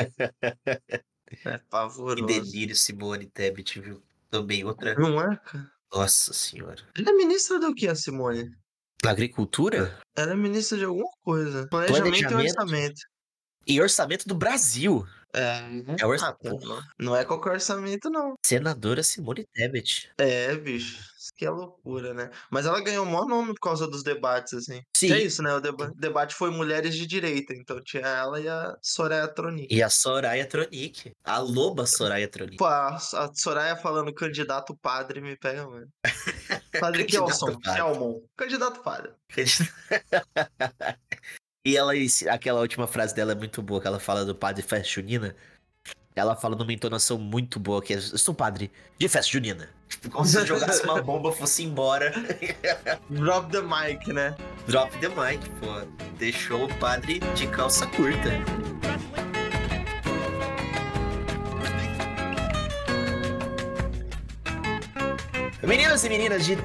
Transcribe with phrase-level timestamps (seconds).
[0.00, 1.00] É
[1.58, 2.26] Que pavoroso.
[2.26, 4.02] delírio, Simone Tebet, viu?
[4.30, 4.94] Também outra.
[4.94, 5.70] Não é, cara?
[5.92, 6.82] Nossa senhora.
[6.96, 8.50] Ela é ministra do que, a Simone?
[9.02, 11.66] Na agricultura Ela é ministra de alguma coisa.
[11.68, 12.42] Planejamento, Planejamento?
[12.42, 13.00] e orçamento.
[13.66, 15.06] e orçamento do Brasil.
[15.34, 18.34] É, É ah, pô, não- não é qualquer orçamento, não.
[18.44, 20.10] Senadora Simone Tebet.
[20.18, 21.08] É, bicho.
[21.20, 22.30] Isso que é loucura, né?
[22.50, 24.82] Mas ela ganhou o maior nome por causa dos debates, assim.
[24.96, 25.08] Sim.
[25.08, 25.52] Que é isso, né?
[25.54, 27.54] O deba- debate foi mulheres de direita.
[27.54, 29.72] Então tinha ela e a Soraya Tronic.
[29.74, 31.12] E a Soraya Tronic.
[31.22, 32.56] A loba Soraya Tronic.
[32.56, 35.88] Pô, a, a Soraya falando candidato padre me pega, mano.
[36.80, 37.80] Padre Candidato Kelson, padre.
[37.82, 38.20] Kelmon.
[38.36, 39.12] Candidato padre.
[41.64, 41.92] e ela,
[42.30, 45.36] aquela última frase dela é muito boa, que ela fala do padre festa junina.
[46.16, 49.68] Ela fala numa entonação muito boa, que é, eu sou padre de festa junina.
[49.88, 52.12] Tipo, como se jogasse uma bomba, fosse embora.
[53.10, 54.34] Drop the mic, né?
[54.66, 55.86] Drop the mic, pô.
[56.18, 58.30] Deixou o padre de calça curta.
[65.62, 66.56] Meninos e meninas de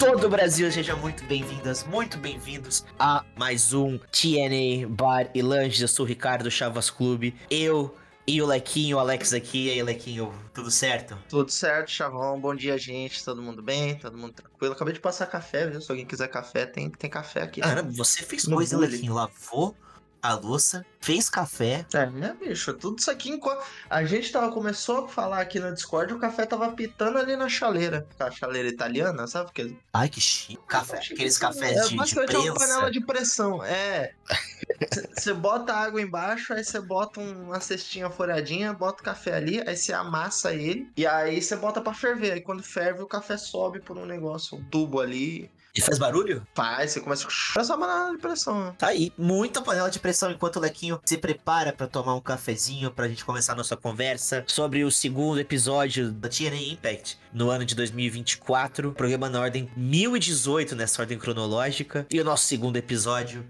[0.00, 5.82] todo o Brasil, sejam muito bem-vindas, muito bem-vindos a mais um TNA Bar e Lanches.
[5.82, 7.36] Eu sou o Ricardo Chavas Clube.
[7.50, 7.94] Eu
[8.26, 9.66] e o Lequinho, o Alex aqui.
[9.66, 11.18] E aí, Lequinho, tudo certo?
[11.28, 12.40] Tudo certo, Chavão.
[12.40, 13.22] Bom dia, gente.
[13.22, 13.98] Todo mundo bem?
[13.98, 14.72] Todo mundo tranquilo?
[14.72, 15.82] Acabei de passar café, viu?
[15.82, 17.60] Se alguém quiser café, tem, tem café aqui.
[17.60, 18.78] Caramba, você fez No coisa.
[18.78, 19.12] Lequinho.
[19.12, 19.76] Lavou
[20.22, 21.86] a louça, fez café.
[21.94, 22.72] É, né, bicho?
[22.74, 23.64] Tudo isso aqui enquanto.
[23.88, 27.48] A gente tava, começou a falar aqui no Discord, o café tava pitando ali na
[27.48, 28.06] chaleira.
[28.18, 29.50] A chaleira italiana, sabe?
[29.50, 29.78] Aquele...
[29.92, 30.58] Ai, que chique.
[30.66, 33.64] Café, aqueles cafés é, de, é uma panela de pressão.
[33.64, 34.14] É.
[35.16, 39.76] Você bota água embaixo, aí você bota uma cestinha folhadinha, bota o café ali, aí
[39.76, 42.32] você amassa ele, e aí você bota pra ferver.
[42.32, 45.50] Aí quando ferve, o café sobe por um negócio, um tubo ali.
[45.74, 46.46] E faz barulho?
[46.54, 47.64] Faz, você começa a.
[47.64, 48.74] Só panela de pressão?
[48.76, 52.90] Tá aí, muita panela de pressão enquanto o Lequinho se prepara pra tomar um cafezinho
[52.90, 57.64] pra gente começar a nossa conversa sobre o segundo episódio da TNA Impact no ano
[57.64, 63.44] de 2024, programa na ordem 1018 nessa ordem cronológica, e o nosso segundo episódio.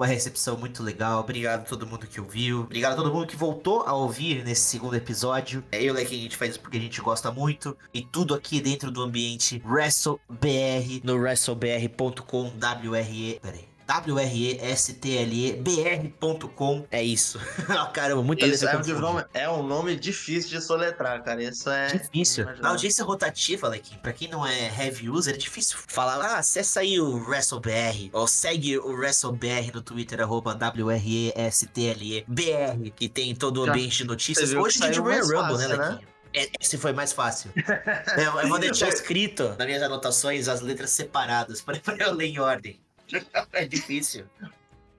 [0.00, 1.20] Uma recepção muito legal.
[1.20, 2.60] Obrigado a todo mundo que ouviu.
[2.60, 5.62] Obrigado a todo mundo que voltou a ouvir nesse segundo episódio.
[5.70, 7.76] É eu e Lequinho, a gente faz porque a gente gosta muito.
[7.92, 13.40] E tudo aqui dentro do ambiente WrestleBR no WrestleBR.com WRE.
[13.42, 13.69] Peraí.
[13.90, 16.86] W-R-E-S-T-L-E-B-R.com.
[16.90, 17.40] É isso.
[17.70, 21.42] Ah, Caramba, muita Isso letra é, um nome, é um nome difícil de soletrar, cara.
[21.42, 21.86] Isso é.
[21.86, 22.42] Difícil.
[22.42, 22.62] Imaginável.
[22.62, 26.80] Na audiência rotativa, Lequim, pra quem não é heavy user, é difícil falar, ah, acessa
[26.80, 33.70] aí o WrestleBR, ou segue o WrestleBR no Twitter, arroba W-R-E-S-T-L-E-B-R, que tem todo o
[33.70, 34.52] ambiente de notícias.
[34.52, 35.76] Hoje é de Royal Rumble, né, fácil, né?
[35.76, 36.10] Lequinho?
[36.32, 37.50] É, Esse foi mais fácil.
[37.56, 37.64] eu,
[38.40, 42.80] eu vou deixar escrito nas minhas anotações as letras separadas, pra eu ler em ordem.
[43.52, 44.26] É difícil.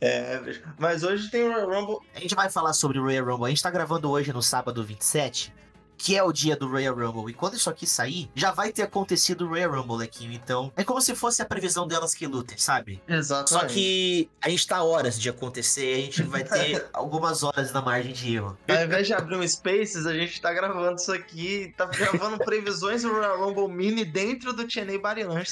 [0.01, 0.41] É.
[0.79, 2.07] Mas hoje tem o Royal Rumble.
[2.15, 3.45] A gente vai falar sobre o Royal Rumble.
[3.45, 5.53] A gente tá gravando hoje no sábado 27,
[5.95, 7.29] que é o dia do Royal Rumble.
[7.29, 10.33] E quando isso aqui sair, já vai ter acontecido o Royal Rumble, Lequinho.
[10.33, 12.99] Então, é como se fosse a previsão delas que lutem, sabe?
[13.07, 13.51] Exato.
[13.51, 17.83] Só que a gente tá horas de acontecer, a gente vai ter algumas horas na
[17.83, 18.57] margem de erro.
[18.67, 21.71] Ao invés de abrir um Spaces, a gente tá gravando isso aqui.
[21.77, 24.99] Tá gravando previsões do Royal Rumble Mini dentro do TNA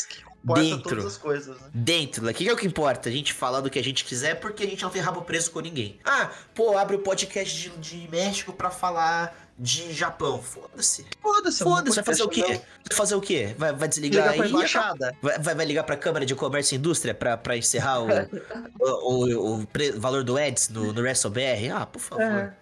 [0.10, 0.90] que Dentro.
[0.90, 1.68] todas as coisas, né?
[1.74, 3.10] Dentro, Lequinho, que é o que importa?
[3.10, 5.52] A gente falar do que a gente quiser porque a gente não tem rabo preso
[5.52, 6.00] com ninguém.
[6.06, 10.42] Ah, pô, abre o podcast de, de México pra falar de Japão.
[10.42, 11.06] Foda-se.
[11.22, 12.42] Foda-se, Foda-se, vai fazer o quê?
[12.46, 12.62] Vai
[12.94, 13.54] fazer o quê?
[13.58, 14.50] Vai, vai desligar Liga pra aí?
[14.52, 15.16] embaixada.
[15.22, 18.08] Vai, vai, vai ligar pra Câmara de Comércio e Indústria pra, pra encerrar o,
[18.80, 21.72] o, o- o pre- valor do Eds no, no WrestleBR?
[21.76, 22.24] Ah, por favor.
[22.24, 22.54] É.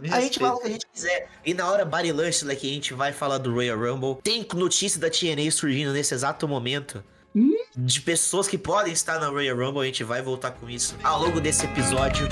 [0.00, 1.28] Me A gente fala o que a gente quiser.
[1.44, 4.16] E na hora Body Lunch, né, que a gente vai falar do Royal Rumble.
[4.22, 7.04] Tem notícia da TNA surgindo nesse exato momento.
[7.34, 7.52] Hum?
[7.76, 11.20] De pessoas que podem estar na Royal Rumble, a gente vai voltar com isso ao
[11.20, 12.28] longo desse episódio.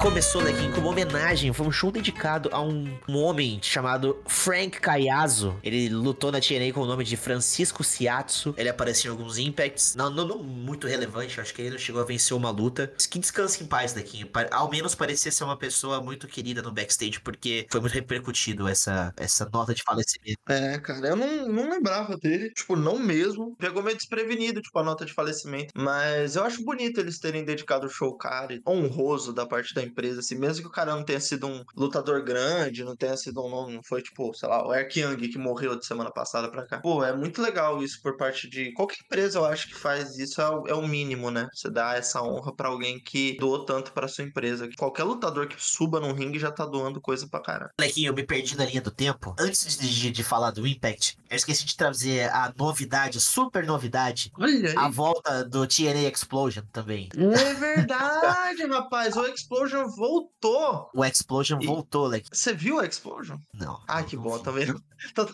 [0.00, 4.80] Começou daqui com uma homenagem, foi um show dedicado a um, um homem chamado Frank
[4.80, 5.58] Kayazo.
[5.62, 8.54] Ele lutou na TNA com o nome de Francisco Siatsu.
[8.56, 12.00] Ele apareceu em alguns impacts, não, não, não muito relevante, acho que ele não chegou
[12.00, 12.90] a vencer uma luta.
[13.10, 14.24] Que descanse em paz daqui.
[14.24, 18.66] Pa- Ao menos parecia ser uma pessoa muito querida no backstage, porque foi muito repercutido
[18.66, 20.38] essa, essa nota de falecimento.
[20.48, 22.50] É, cara, eu não, não lembrava dele.
[22.54, 23.54] Tipo, não mesmo.
[23.58, 25.72] Pegou meio desprevenido, tipo, a nota de falecimento.
[25.76, 30.20] Mas eu acho bonito eles terem dedicado o show, cara, honroso da parte da empresa,
[30.20, 33.50] assim, mesmo que o cara não tenha sido um lutador grande, não tenha sido um
[33.50, 36.66] nome, não foi tipo, sei lá, o Eric Young que morreu de semana passada pra
[36.66, 36.78] cá.
[36.80, 40.40] Pô, é muito legal isso por parte de qualquer empresa, eu acho que faz isso,
[40.40, 41.48] é o, é o mínimo, né?
[41.52, 44.68] Você dá essa honra pra alguém que doou tanto pra sua empresa.
[44.78, 47.70] Qualquer lutador que suba num ringue já tá doando coisa pra caralho.
[47.78, 49.34] Molequinho, eu me perdi na linha do tempo.
[49.38, 54.78] Antes de, de falar do Impact, eu esqueci de trazer a novidade, super novidade, Olha
[54.78, 57.08] a volta do TNA Explosion também.
[57.16, 59.16] É verdade, rapaz.
[59.16, 60.90] O Explosion voltou.
[60.94, 62.28] O Explosion E- voltou, Leque.
[62.32, 63.36] Você viu o Explosion?
[63.54, 63.80] Não.
[63.86, 64.82] Ah, que bom, tá vendo?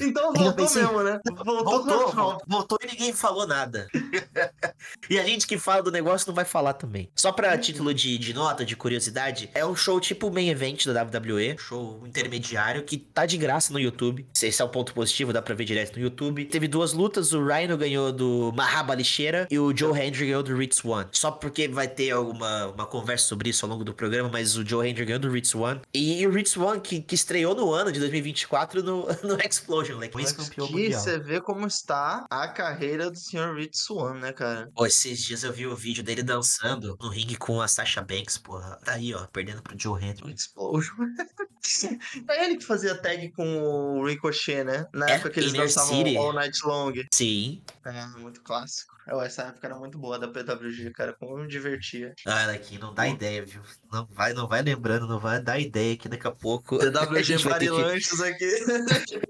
[0.01, 1.21] Então voltou pensei- mesmo, né?
[1.45, 3.89] Voltou, Voltou, voltou, voltou e ninguém falou nada.
[5.11, 7.11] e a gente que fala do negócio não vai falar também.
[7.17, 11.03] Só pra título de, de nota, de curiosidade, é um show tipo main event da
[11.03, 14.27] WWE, um show intermediário que tá de graça no YouTube.
[14.41, 16.45] Esse é o ponto positivo, dá pra ver direto no YouTube.
[16.47, 20.57] Teve duas lutas, o Rhino ganhou do Mahaba Lixeira e o Joe Hendry ganhou do
[20.57, 21.09] Ritz One.
[21.13, 24.63] Só porque vai ter alguma uma conversa sobre isso ao longo do programa, mas o
[24.67, 25.81] Joe Hendry ganhou do Ritz One.
[25.95, 30.15] E o Ritz One, que, que estreou no ano de 2024 no, no Explosion, like,
[30.19, 31.01] ex-campeão Aqui mundial.
[31.01, 33.55] você vê como está a carreira do Sr.
[33.57, 34.71] Rich Swan, né, cara?
[34.77, 38.37] Pô, esses dias eu vi o vídeo dele dançando no ringue com a Sasha Banks,
[38.37, 38.79] porra.
[38.85, 40.35] Tá aí, ó, perdendo pro Joe Hendry.
[40.35, 40.93] Explosion.
[42.29, 44.87] é ele que fazia tag com o Ricochet, né?
[44.93, 46.17] Na É, época que eles Inner dançavam City.
[46.19, 46.93] All Night Long.
[47.11, 47.63] Sim.
[47.87, 48.96] É, muito clássico.
[49.09, 51.13] Eu, essa época era muito boa da PWG, cara.
[51.13, 52.13] Como eu me divertia.
[52.27, 53.09] Olha aqui, não dá Pô.
[53.11, 53.63] ideia, viu?
[53.93, 56.77] Não vai, não vai lembrando, não vai dar ideia que daqui a pouco.
[56.83, 59.21] a PWG ter que- aqui.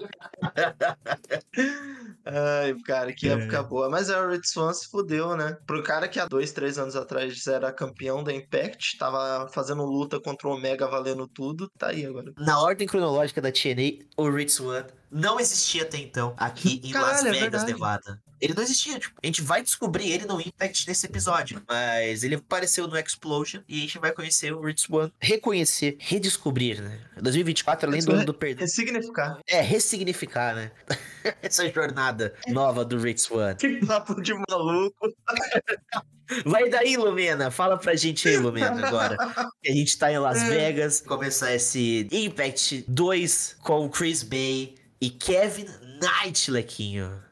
[2.25, 3.33] Ai, cara, que É.
[3.33, 3.89] época boa.
[3.89, 5.57] Mas é, o Rich Swan se fudeu, né?
[5.67, 10.21] Pro cara que há dois, três anos atrás era campeão da Impact, tava fazendo luta
[10.21, 12.33] contra o Omega valendo tudo, tá aí agora.
[12.39, 17.21] Na ordem cronológica da TNA, o Ritz One não existia até então aqui em Las
[17.21, 17.73] Caralho, é Vegas, verdade.
[17.73, 18.23] Nevada.
[18.39, 21.63] Ele não existia, tipo, a gente vai descobrir ele no Impact nesse episódio.
[21.67, 25.11] Mas ele apareceu no Explosion e a gente vai conhecer o Ritz One.
[25.19, 27.01] Reconhecer, redescobrir, né?
[27.19, 28.61] 2024, além do ano do perdão.
[28.61, 29.39] Ressignificar.
[29.49, 30.71] É, ressignificar, né?
[31.41, 33.55] Essa jornada nova do Ritz One.
[33.55, 35.09] Que papo de maluco.
[36.45, 37.51] Vai daí, Lumena.
[37.51, 39.17] Fala pra gente aí, Lumena, agora.
[39.63, 40.49] Que a gente tá em Las É.
[40.51, 41.01] Vegas.
[41.01, 45.67] Começar esse Impact 2 com o Chris Bay e Kevin
[46.01, 47.23] Knight, Lequinho.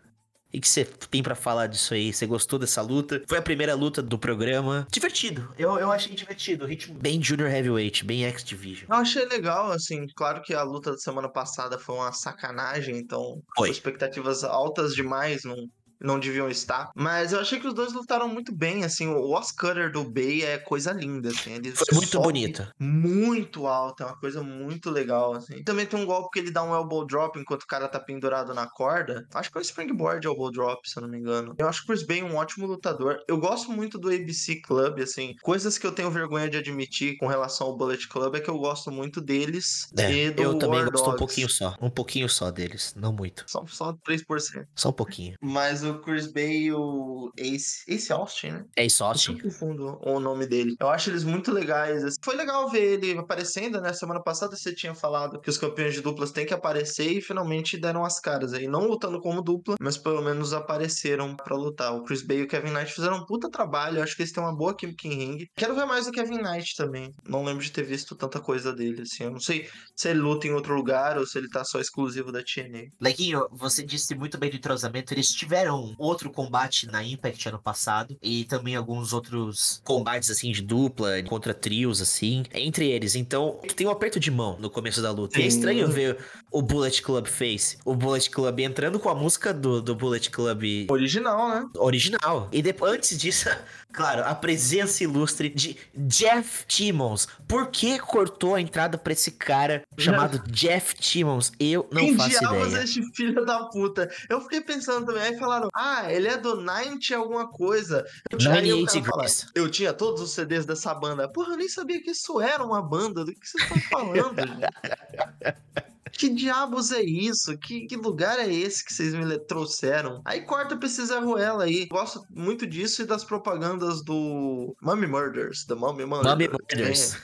[0.57, 2.13] O que você tem pra falar disso aí?
[2.13, 3.21] Você gostou dessa luta?
[3.27, 4.87] Foi a primeira luta do programa.
[4.89, 5.53] Divertido.
[5.59, 6.65] Eu, eu achei divertido.
[6.65, 8.87] Ritmo bem Junior Heavyweight, bem X-Division.
[8.89, 13.43] Eu achei legal, assim, claro que a luta da semana passada foi uma sacanagem, então
[13.57, 13.69] Foi.
[13.69, 15.57] expectativas altas demais, não,
[16.05, 16.91] não deviam estar.
[16.95, 20.59] Mas eu achei que os dois lutaram muito bem, assim, o Oscar do Bay é
[20.59, 21.55] coisa linda, assim.
[21.55, 22.67] Ele Foi muito bonito.
[22.79, 25.63] Muito alto, é uma coisa muito legal, assim.
[25.65, 28.55] Também tem um golpe que ele dá um elbow drop enquanto o cara tá pendurado
[28.55, 29.27] na corda.
[29.35, 31.55] Acho que é um springboard elbow drop, se eu não me engano.
[31.59, 33.19] Eu acho o Chris Bay um ótimo lutador.
[33.29, 35.35] Eu gosto muito do ABC Club, assim.
[35.43, 38.59] Coisas que eu tenho vergonha de admitir com relação ao Bullet Club é que eu
[38.59, 41.19] gosto muito deles É, e do eu também War gosto um Dogs.
[41.19, 41.75] pouquinho só.
[41.81, 42.95] Um pouquinho só deles.
[42.97, 43.45] Não muito.
[43.47, 44.67] Só, só 3%.
[44.75, 45.37] Só um pouquinho.
[45.41, 48.65] Mas o Chris Bay e o Ace, Ace Austin, né?
[48.77, 49.33] É Eu Austin.
[49.33, 50.75] sempre confundo o nome dele.
[50.81, 52.05] Eu acho eles muito legais.
[52.05, 52.17] assim.
[52.25, 53.93] Foi legal ver ele aparecendo, né?
[53.93, 57.77] Semana passada você tinha falado que os campeões de duplas têm que aparecer e finalmente
[57.79, 58.67] deram as caras aí.
[58.67, 61.95] Não lutando como dupla, mas pelo menos apareceram pra lutar.
[61.95, 63.99] O Chris Bay e o Kevin Knight fizeram um puta trabalho.
[63.99, 65.49] Eu acho que eles têm uma boa química em ringue.
[65.57, 67.13] Quero ver mais do Kevin Knight também.
[67.27, 69.25] Não lembro de ter visto tanta coisa dele, assim.
[69.25, 72.33] Eu não sei se ele luta em outro lugar ou se ele tá só exclusivo
[72.33, 72.85] da TNA.
[73.01, 75.13] Leguinho, você disse muito bem do entrosamento.
[75.15, 80.63] Eles tiveram outro combate na Impact ano passado e também alguns outros combates assim de
[80.63, 83.15] dupla contra trios assim entre eles.
[83.15, 85.39] Então, tem um aperto de mão no começo da luta.
[85.39, 85.57] E é Sim.
[85.57, 86.19] estranho ver
[86.51, 90.87] o Bullet Club Face, o Bullet Club entrando com a música do, do Bullet Club
[90.89, 91.69] Original, né?
[91.79, 92.49] original.
[92.53, 93.49] E depois, antes disso,
[93.93, 97.27] claro, a presença ilustre de Jeff Timmons.
[97.47, 101.53] Por que cortou a entrada pra esse cara chamado Jeff Timmons?
[101.59, 102.81] Eu não Quem faço diabos ideia.
[102.81, 104.11] é este filho da puta?
[104.29, 108.05] Eu fiquei pensando também, aí falaram, ah, ele é do 90 alguma coisa.
[108.31, 109.47] Eu tinha, aí o 98 cara fala, Degrees.
[109.55, 111.29] eu tinha todos os CDs dessa banda.
[111.29, 113.25] Porra, eu nem sabia que isso era uma banda.
[113.25, 114.35] Do que vocês estão falando?
[116.17, 117.57] Que diabos é isso?
[117.59, 120.23] Que, que lugar é esse que vocês me trouxeram?
[120.25, 121.87] Aí corta pra esse Zé Ruela aí.
[121.87, 126.33] Gosto muito disso e das propagandas do Mummy Murders, da Mummy Murders.
[126.33, 127.17] Mummy Murders.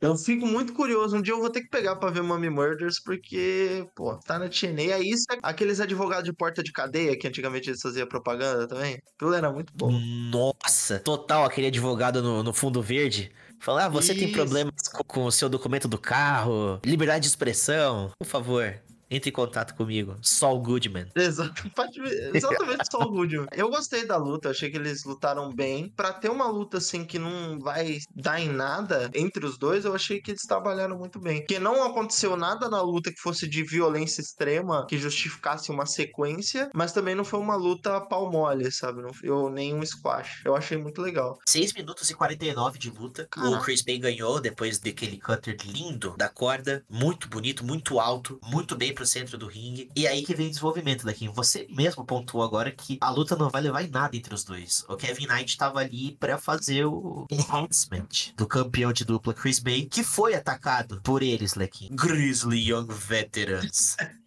[0.00, 1.16] Eu fico muito curioso.
[1.16, 4.48] Um dia eu vou ter que pegar pra ver Mummy Murders, porque, pô, tá na
[4.48, 4.94] TNA.
[4.94, 8.98] Aí isso é aqueles advogados de porta de cadeia que antigamente eles faziam propaganda também.
[9.14, 9.90] Aquilo era muito bom.
[10.30, 13.32] Nossa, total aquele advogado no, no fundo verde.
[13.58, 14.34] Falar, ah, você tem Isso.
[14.34, 18.74] problemas com, com o seu documento do carro, liberdade de expressão, por favor.
[19.10, 20.16] Entre em contato comigo.
[20.22, 21.06] Saul Goodman.
[21.14, 21.70] Exato,
[22.34, 23.46] exatamente só o Goodman.
[23.52, 25.92] Eu gostei da luta, achei que eles lutaram bem.
[25.96, 29.94] Pra ter uma luta assim que não vai dar em nada entre os dois, eu
[29.94, 31.38] achei que eles trabalharam muito bem.
[31.38, 36.70] Porque não aconteceu nada na luta que fosse de violência extrema que justificasse uma sequência,
[36.74, 39.02] mas também não foi uma luta pau mole, sabe?
[39.02, 40.42] Não foi nem um squash.
[40.44, 41.38] Eu achei muito legal.
[41.46, 43.26] 6 minutos e 49 de luta.
[43.30, 43.56] Caraca.
[43.56, 46.84] O Chris Bay ganhou depois daquele cutter lindo da corda.
[46.88, 48.38] Muito bonito, muito alto.
[48.44, 49.88] Muito bem pro centro do ringue.
[49.94, 51.32] E aí que vem o desenvolvimento, Lequinho.
[51.32, 54.84] Você mesmo pontuou agora que a luta não vai levar em nada entre os dois.
[54.88, 59.86] O Kevin Knight tava ali pra fazer o enhancement do campeão de dupla Chris Bay,
[59.86, 61.94] que foi atacado por eles, Lequinho.
[61.94, 63.96] Grizzly Young Veterans.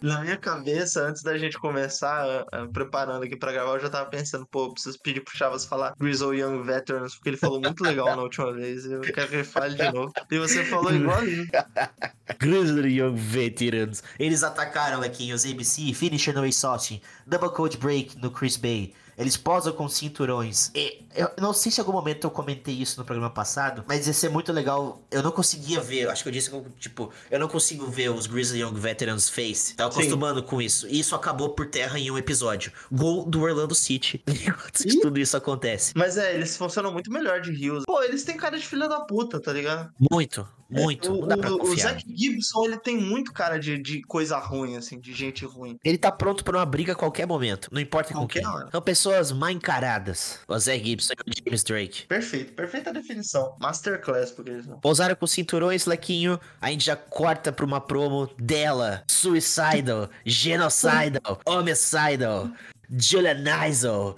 [0.00, 4.08] Na minha cabeça, antes da gente começar, ah, preparando aqui pra gravar, eu já tava
[4.08, 8.16] pensando, pô, preciso pedir pro Chavas falar Grizzle Young Veterans, porque ele falou muito legal
[8.16, 8.86] na última vez.
[8.86, 10.12] Eu quero que ele fale de novo.
[10.30, 11.46] E você falou igualzinho.
[12.38, 14.02] Grizzly Young Veterans.
[14.18, 18.94] Eles atacaram aqui os ABC, Finisher no Ace Austin, Double Code Break no Chris Bay.
[19.18, 20.70] Eles posam com cinturões.
[20.74, 24.06] E eu não sei se em algum momento eu comentei isso no programa passado, mas
[24.06, 25.02] ia ser muito legal.
[25.10, 28.26] Eu não conseguia ver, acho que eu disse que, tipo, eu não consigo ver os
[28.26, 29.74] Grizzly Young Veterans face.
[29.74, 30.00] Tava Sim.
[30.00, 30.86] acostumando com isso.
[30.88, 32.70] E isso acabou por terra em um episódio.
[32.92, 34.22] Gol do Orlando City.
[34.28, 35.92] Enquanto que tudo isso acontece.
[35.96, 37.84] Mas é, eles funcionam muito melhor de Rios.
[38.06, 39.92] Eles têm cara de filha da puta, tá ligado?
[40.10, 41.12] Muito, muito.
[41.12, 41.92] O, não dá pra o, o confiar.
[41.94, 45.78] Zack Gibson, ele tem muito cara de, de coisa ruim, assim, de gente ruim.
[45.84, 47.68] Ele tá pronto pra uma briga a qualquer momento.
[47.72, 48.48] Não importa com Qualquer quem.
[48.48, 48.68] hora.
[48.70, 50.38] São pessoas mal encaradas.
[50.48, 52.06] O Zé Gibson e o James Drake.
[52.06, 53.56] Perfeito, perfeita definição.
[53.60, 54.80] Masterclass, porque eles não.
[54.80, 56.38] Pousaram com cinturões, Lequinho.
[56.60, 59.02] A gente já corta pra uma promo dela.
[59.10, 62.50] Suicidal, Genocidal, Homicidal,
[62.90, 64.16] Julianizal,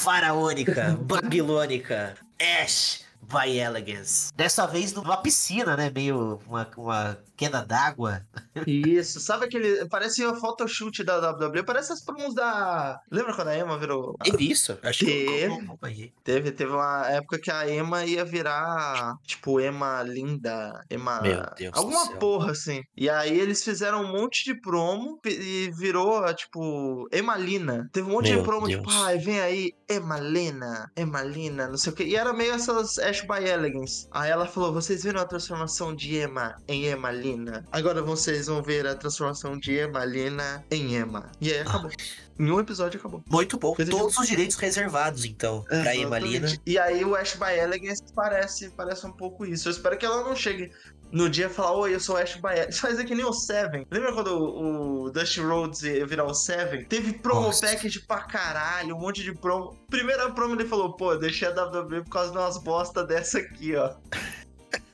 [0.00, 2.14] Faraônica, Babilônica,
[2.62, 4.32] Ash, by Elegance.
[4.34, 5.90] Dessa vez numa piscina, né?
[5.94, 8.22] Meio uma, uma queda d'água.
[8.66, 9.88] Isso, sabe aquele.
[9.88, 13.00] Parece o photoshoot da WWE, parece as promos da.
[13.10, 14.14] Lembra quando a Emma virou.
[14.38, 14.78] Isso?
[14.82, 15.54] Acho que Teve.
[15.54, 16.12] acompanhei.
[16.22, 21.22] Teve, teve uma época que a Emma ia virar, tipo, Emma linda, Emma.
[21.22, 22.82] Meu Deus do Alguma porra, assim.
[22.94, 27.88] E aí eles fizeram um monte de promo e virou, tipo, Emalina.
[27.90, 29.02] Teve um monte Meu de promo, tipo, Deus.
[29.02, 32.04] ai, vem aí, Emalina, Emalina, não sei o quê.
[32.04, 34.06] E era meio essas Ash by Elegance.
[34.10, 37.29] Aí ela falou: vocês viram a transformação de Emma em Emalina?
[37.70, 41.30] Agora vocês vão ver a transformação de Emalina em Emma.
[41.40, 41.90] E aí acabou.
[42.38, 43.22] Em um episódio acabou.
[43.28, 43.74] Muito bom.
[43.74, 46.46] Coisa de- Todos os direitos reservados, então, pra Emalina.
[46.46, 46.62] Exatamente.
[46.66, 49.68] E aí o Ash by Elegance parece, parece um pouco isso.
[49.68, 50.70] Eu espero que ela não chegue
[51.12, 52.80] no dia e falar, oi, eu sou o Ash by Elegance.
[52.80, 53.86] Faz que nem o Seven.
[53.90, 56.84] Lembra quando o, o Dusty Rhodes ia virar o Seven?
[56.86, 57.66] Teve promo Nossa.
[57.66, 59.76] package pra caralho, um monte de promo.
[59.90, 63.38] Primeira promo ele falou, pô, eu deixei a WWE por causa de umas bosta dessa
[63.38, 63.94] aqui, ó.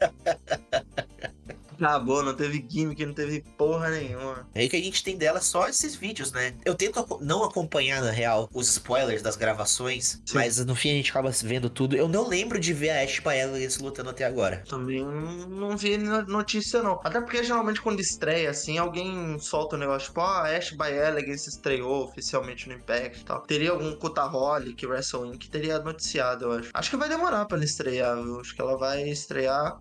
[1.78, 4.48] Acabou, não teve gimmick, não teve porra nenhuma.
[4.54, 6.54] É aí que a gente tem dela só esses vídeos, né?
[6.64, 10.34] Eu tento não acompanhar, na real, os spoilers das gravações, Sim.
[10.34, 11.96] mas no fim a gente acaba vendo tudo.
[11.96, 14.62] Eu não lembro de ver a Ash Elegance lutando até agora.
[14.68, 17.00] Também não vi no- notícia, não.
[17.04, 21.48] Até porque geralmente quando estreia, assim, alguém solta um negócio, tipo, ah, Ash by Elegance
[21.48, 23.40] estreou oficialmente no Impact e tal.
[23.42, 25.38] Teria algum Cutaholic, Wrestle Inc.
[25.38, 26.70] que teria noticiado, eu acho.
[26.72, 28.40] Acho que vai demorar pra ela estrear, viu?
[28.40, 29.78] Acho que ela vai estrear.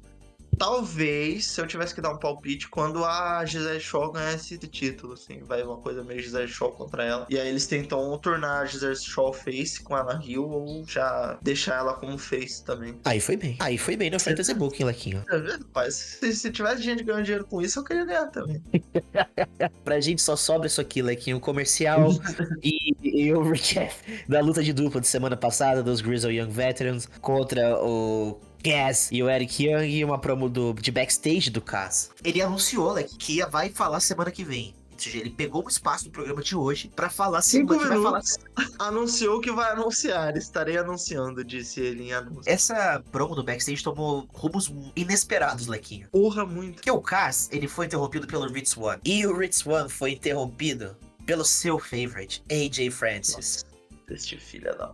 [0.57, 5.13] Talvez, se eu tivesse que dar um palpite, quando a Gisele Shaw ganhar esse título,
[5.13, 7.25] assim, vai uma coisa meio Gisele Shaw contra ela.
[7.29, 11.77] E aí eles tentam tornar a Gisele Shaw face com ela Hill ou já deixar
[11.77, 12.99] ela como face também.
[13.03, 13.57] Aí foi bem.
[13.59, 15.23] Aí foi bem no Fantasy Booking, Lequinho.
[15.25, 15.91] Tá vendo, pai?
[15.91, 18.61] Se, se tivesse gente ganhando dinheiro com isso, eu queria ganhar também.
[19.83, 21.39] Pra gente só sobra isso aqui, Lequinho.
[21.39, 22.09] Comercial
[22.63, 23.93] e, e o recap
[24.27, 29.21] da luta de dupla de semana passada dos Grizzle Young Veterans contra o Cass e
[29.21, 32.09] o Eric Young e uma promo do, de backstage do Cass.
[32.23, 34.73] Ele anunciou, Leque, que ia- vai falar semana que vem.
[34.93, 37.87] Ou seja, ele pegou um espaço do programa de hoje pra falar Cinco semana que
[37.95, 38.75] vai falar minutos.
[38.79, 40.37] Anunciou que vai anunciar.
[40.37, 42.43] Estarei anunciando, disse ele em anúncio.
[42.45, 46.07] Essa promo do backstage tomou rumos inesperados, Lequinho.
[46.11, 46.75] Porra, muito.
[46.75, 49.01] Porque o Cass, ele foi interrompido pelo Ritz One.
[49.03, 50.95] E o Ritz One foi interrompido
[51.25, 53.65] pelo seu favorite, AJ Francis.
[54.09, 54.91] Este filho da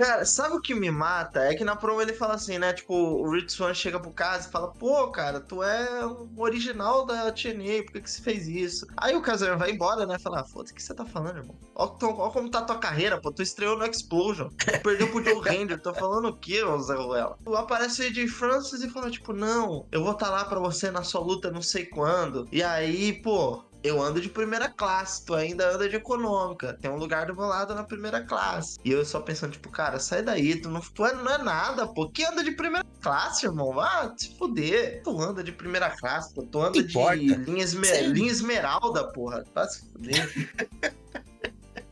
[0.00, 1.40] Cara, sabe o que me mata?
[1.40, 2.72] É que na promo ele fala assim, né?
[2.72, 7.04] Tipo, o Rich Swan chega pro caso e fala: Pô, cara, tu é um original
[7.04, 8.86] da TNA, por que, que você fez isso?
[8.96, 10.18] Aí o Kazan vai embora, né?
[10.18, 11.54] Fala: ah, Foda-se, o que você tá falando, irmão?
[11.74, 13.30] Ó como tá tua carreira, pô.
[13.30, 14.48] Tu estreou no Explosion.
[14.48, 15.78] Tu perdeu pro Joe Render.
[15.78, 17.36] Tô falando o quê, Zé Ruela?
[17.54, 20.90] Aparece o AJ Francis e fala: Tipo, não, eu vou estar tá lá pra você
[20.90, 22.48] na sua luta não sei quando.
[22.50, 26.76] E aí, pô, eu ando de primeira classe, tu ainda anda de econômica.
[26.80, 28.78] Tem um lugar do meu lado na primeira classe.
[28.84, 31.86] E eu só pensando, tipo, cara, sai daí, tu não, tu é, não é nada,
[31.86, 32.08] pô.
[32.10, 33.78] Que anda de primeira classe, irmão?
[33.80, 35.02] Ah, se fuder.
[35.02, 36.42] Tu anda de primeira classe, pô.
[36.42, 36.98] Tu anda Que de
[37.46, 38.08] linha, esme- Sim.
[38.12, 39.44] linha esmeralda, porra.
[39.54, 40.30] Vai se fuder.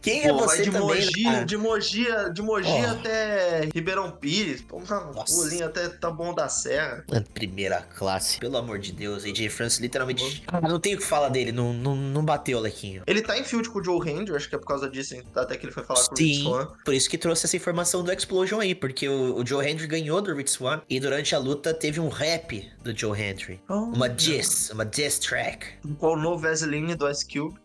[0.00, 1.44] Quem é Pô, vai você de também, Mogi, né?
[1.44, 2.90] de Mogi, de Mogi Ó.
[2.90, 4.64] até Ribeirão Pires.
[4.88, 5.34] Mano, Nossa.
[5.34, 7.04] pulinho até Taboão da Serra.
[7.10, 8.38] Mano, primeira classe.
[8.38, 10.42] Pelo amor de Deus, AJ France literalmente.
[10.46, 13.02] Ah, não tenho o que falar dele, não, não, não bateu, Lequinho.
[13.06, 15.14] Ele tá em field com o Joe Hand, eu acho que é por causa disso,
[15.34, 18.02] até que ele foi falar com o Rich Sim, por isso que trouxe essa informação
[18.02, 21.38] do Explosion aí, porque o, o Joe Hendry ganhou do Rich Swan e durante a
[21.38, 23.60] luta teve um rap do Joe Hendry.
[23.68, 25.66] Uma diss, uma diss track
[25.98, 27.58] Com o novo Vaseline do Ice Cube.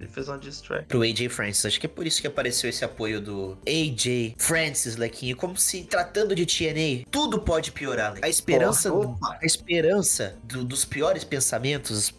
[0.00, 0.86] Ele fez uma diss track.
[0.86, 1.66] pro AJ Francis.
[1.66, 5.36] Acho que é por isso que apareceu esse apoio do AJ Francis, Lequinho.
[5.36, 8.26] Como se tratando de TNA, tudo pode piorar, Lequinho.
[8.26, 12.12] A esperança, Porra, a esperança do- dos piores pensamentos,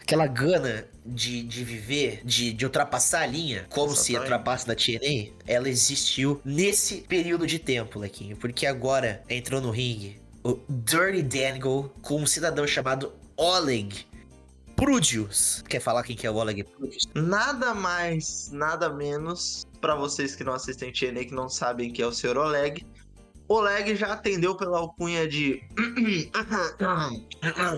[0.00, 4.20] aquela gana de, de viver, de, de ultrapassar a linha, como se Exatamente.
[4.32, 8.36] ultrapassa da TNA, ela existiu nesse período de tempo, Lequinho.
[8.36, 14.06] Porque agora entrou no ringue o Dirty Dangle com um cidadão chamado Oleg
[14.76, 15.64] Prudius.
[15.68, 17.04] Quer falar quem que é o Oleg Prudius?
[17.14, 22.06] Nada mais, nada menos, pra vocês que não assistem TNA, que não sabem que é
[22.06, 22.36] o Sr.
[22.36, 22.86] Oleg.
[23.48, 25.62] Oleg já atendeu pela alcunha de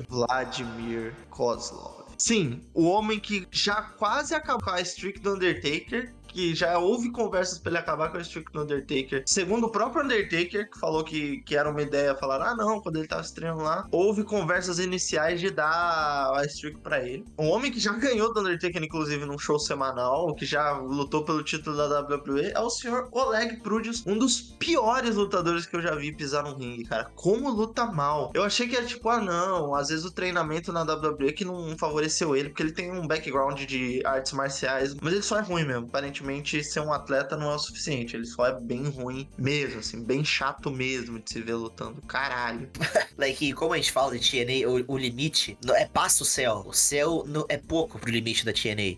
[0.09, 2.09] Vladimir Kozlov.
[2.19, 7.59] Sim, o homem que já quase acabou a streak do Undertaker, que já houve conversas
[7.59, 9.25] pra ele acabar com a streak do Undertaker.
[9.27, 12.95] Segundo o próprio Undertaker, que falou que, que era uma ideia, falaram, ah não, quando
[12.95, 17.25] ele tava estreando lá, houve conversas iniciais de dar a streak pra ele.
[17.37, 21.43] Um homem que já ganhou do Undertaker, inclusive, num show semanal, que já lutou pelo
[21.43, 25.97] título da WWE, é o senhor Oleg Prudius, um dos piores lutadores que eu já
[25.97, 27.11] vi pisar no ringue, cara.
[27.17, 28.31] Como luta mal.
[28.33, 31.77] Eu achei que era tipo, ah não, às vezes o treinamento na WWE que não
[31.77, 35.65] favoreceu ele, porque ele tem um background de artes marciais, mas ele só é ruim
[35.65, 35.87] mesmo.
[35.87, 36.28] Aparentemente,
[36.63, 40.25] ser um atleta não é o suficiente, ele só é bem ruim mesmo, assim, bem
[40.25, 42.01] chato mesmo de se ver lutando.
[42.03, 42.69] Caralho.
[43.19, 46.65] Like, como a gente fala de TNA, o, o limite é passa o céu.
[46.67, 48.97] O céu é pouco pro limite da TNA.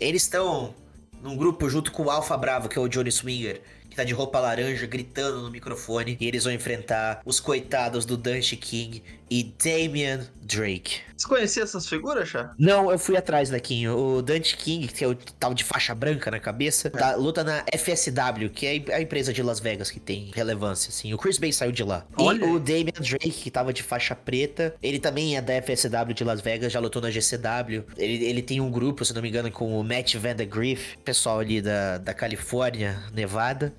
[0.00, 0.74] Eles estão
[1.22, 3.62] num grupo junto com o Alpha Bravo, que é o Johnny Swinger,
[4.00, 6.16] tá de roupa laranja, gritando no microfone.
[6.20, 11.00] E eles vão enfrentar os coitados do Dante King e Damian Drake.
[11.16, 12.52] Você conhecia essas figuras, Chá?
[12.58, 13.96] Não, eu fui atrás, Lequinho.
[13.96, 17.62] O Dante King, que é o tal de faixa branca na cabeça, tá, luta na
[17.72, 21.14] FSW, que é a empresa de Las Vegas que tem relevância, assim.
[21.14, 22.04] O Chris Bay saiu de lá.
[22.16, 26.12] Olha E o Damian Drake, que tava de faixa preta, ele também é da FSW
[26.14, 27.84] de Las Vegas, já lutou na GCW.
[27.96, 31.62] Ele, ele tem um grupo, se não me engano, com o Matt Vandergriff, pessoal ali
[31.62, 33.72] da, da Califórnia, Nevada.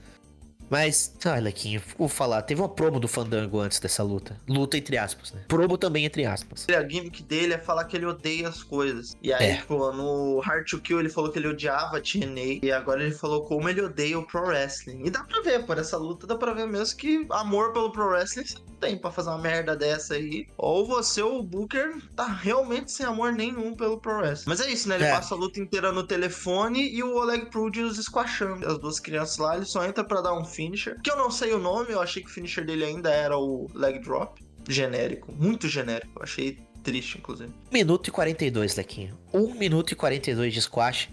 [0.71, 4.39] Mas, ah, Lequinho, vou falar, teve uma promo do Fandango antes dessa luta.
[4.47, 5.41] Luta entre aspas, né?
[5.45, 6.65] Promo também entre aspas.
[6.69, 9.17] A gimmick dele é falar que ele odeia as coisas.
[9.21, 9.57] E aí, É.
[9.57, 12.59] tipo, no Hard to Kill ele falou que ele odiava a TNA.
[12.63, 15.05] E agora ele falou como ele odeia o Pro Wrestling.
[15.05, 18.05] E dá pra ver, por essa luta, dá pra ver mesmo que amor pelo Pro
[18.07, 18.45] Wrestling
[18.81, 20.47] tem pra fazer uma merda dessa aí.
[20.57, 24.49] Ou você, o Booker, tá realmente sem amor nenhum pelo Pro Wrestling.
[24.49, 24.95] Mas é isso, né?
[24.95, 25.11] Ele É.
[25.11, 29.55] passa a luta inteira no telefone e o Oleg Prudius esquachando as duas crianças lá.
[29.55, 30.99] Ele só entra pra dar um finisher.
[31.01, 33.67] Que eu não sei o nome, eu achei que o finisher dele ainda era o
[33.73, 34.43] leg drop.
[34.67, 36.11] Genérico, muito genérico.
[36.17, 37.49] Eu achei triste, inclusive.
[37.71, 39.17] 1 minuto e 42, Lequinho.
[39.33, 41.09] 1 minuto e 42 de squash,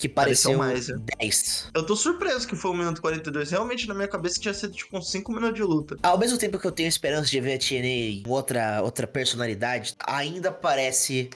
[0.00, 1.04] que pareceu Pareceu mais, né?
[1.18, 1.68] 10.
[1.74, 3.50] Eu tô surpreso que foi 1 minuto e 42.
[3.50, 5.96] Realmente, na minha cabeça, tinha sido tipo uns 5 minutos de luta.
[6.02, 10.50] Ao mesmo tempo que eu tenho esperança de ver a TNA outra, outra personalidade, ainda
[10.50, 11.28] parece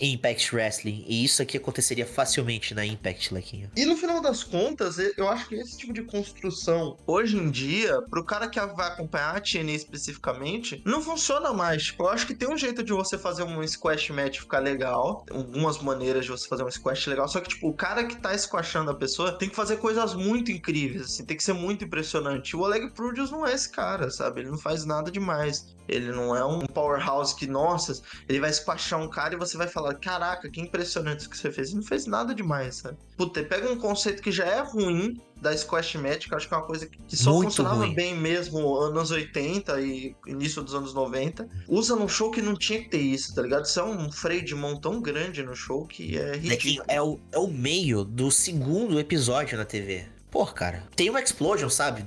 [0.00, 1.04] Impact Wrestling.
[1.06, 3.70] E isso aqui aconteceria facilmente na Impact, Lequinho.
[3.76, 8.00] E no final das contas, eu acho que esse tipo de construção, hoje em dia,
[8.10, 11.84] pro cara que vai acompanhar a TNA especificamente, não funciona mais.
[11.84, 15.24] Tipo, eu acho que tem um jeito de você fazer um squash match ficar legal.
[15.30, 17.28] Algumas maneiras de você fazer um squash legal.
[17.28, 20.50] Só que, tipo, o cara que tá squashando a pessoa tem que fazer coisas muito
[20.50, 22.56] incríveis, assim, tem que ser muito impressionante.
[22.56, 24.40] O Oleg Prudius não é esse cara, sabe?
[24.40, 25.75] Ele não faz nada demais.
[25.88, 29.68] Ele não é um powerhouse que, nossa, ele vai squashar um cara e você vai
[29.68, 31.68] falar: Caraca, que impressionante isso que você fez.
[31.68, 32.96] Ele não fez nada demais, sabe?
[33.16, 36.66] Puta, pega um conceito que já é ruim da Squash eu acho que é uma
[36.66, 37.94] coisa que só Muito funcionava ruim.
[37.94, 41.48] bem mesmo anos 80 e início dos anos 90.
[41.68, 43.64] Usa num show que não tinha que ter isso, tá ligado?
[43.64, 46.84] Isso é um freio de mão tão grande no show que é ridículo.
[46.88, 50.06] é o, é o meio do segundo episódio na TV.
[50.30, 52.04] Pô, cara, tem uma explosion, sabe?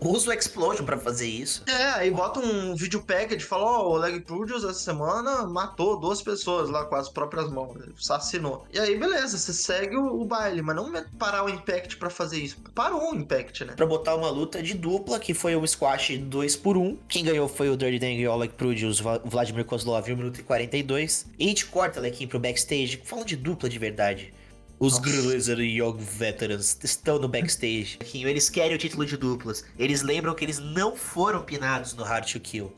[0.00, 1.62] Usa o Explosion pra fazer isso.
[1.66, 5.98] É, aí bota um vídeo package e fala, ó, o Oleg Prudence essa semana matou
[5.98, 8.66] duas pessoas lá com as próprias mãos, ele assassinou.
[8.72, 12.38] E aí, beleza, você segue o, o baile, mas não parar o Impact pra fazer
[12.38, 12.56] isso.
[12.74, 13.74] Parou o Impact, né?
[13.74, 17.48] Pra botar uma luta de dupla, que foi um squash 2 por 1 Quem ganhou
[17.48, 21.26] foi o Dirty Dang e o Oleg Prudence, o Vladimir Kozlov, 1 minuto e 42.
[21.38, 24.32] E a gente corta, Lequinho, pro backstage, falando de dupla de verdade.
[24.78, 25.02] Os Nossa.
[25.02, 27.96] Grizzly Young Veterans estão no backstage.
[28.00, 29.64] Lequinho, Eles querem o título de duplas.
[29.78, 32.72] Eles lembram que eles não foram pinados no Hard to Kill.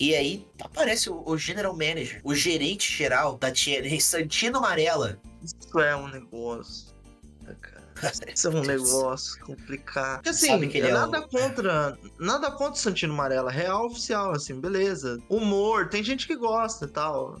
[0.00, 5.18] E aí aparece o, o General Manager, o gerente geral da TNA, Santino Amarela.
[5.42, 6.88] Isso é um negócio.
[7.60, 7.78] cara.
[8.32, 10.16] Isso é um negócio complicado.
[10.16, 11.98] Porque assim, Sabe que ele é nada o- contra.
[12.18, 13.50] Nada contra o Santino Amarela.
[13.50, 15.18] Real oficial, assim, beleza.
[15.28, 17.40] Humor, tem gente que gosta e tal.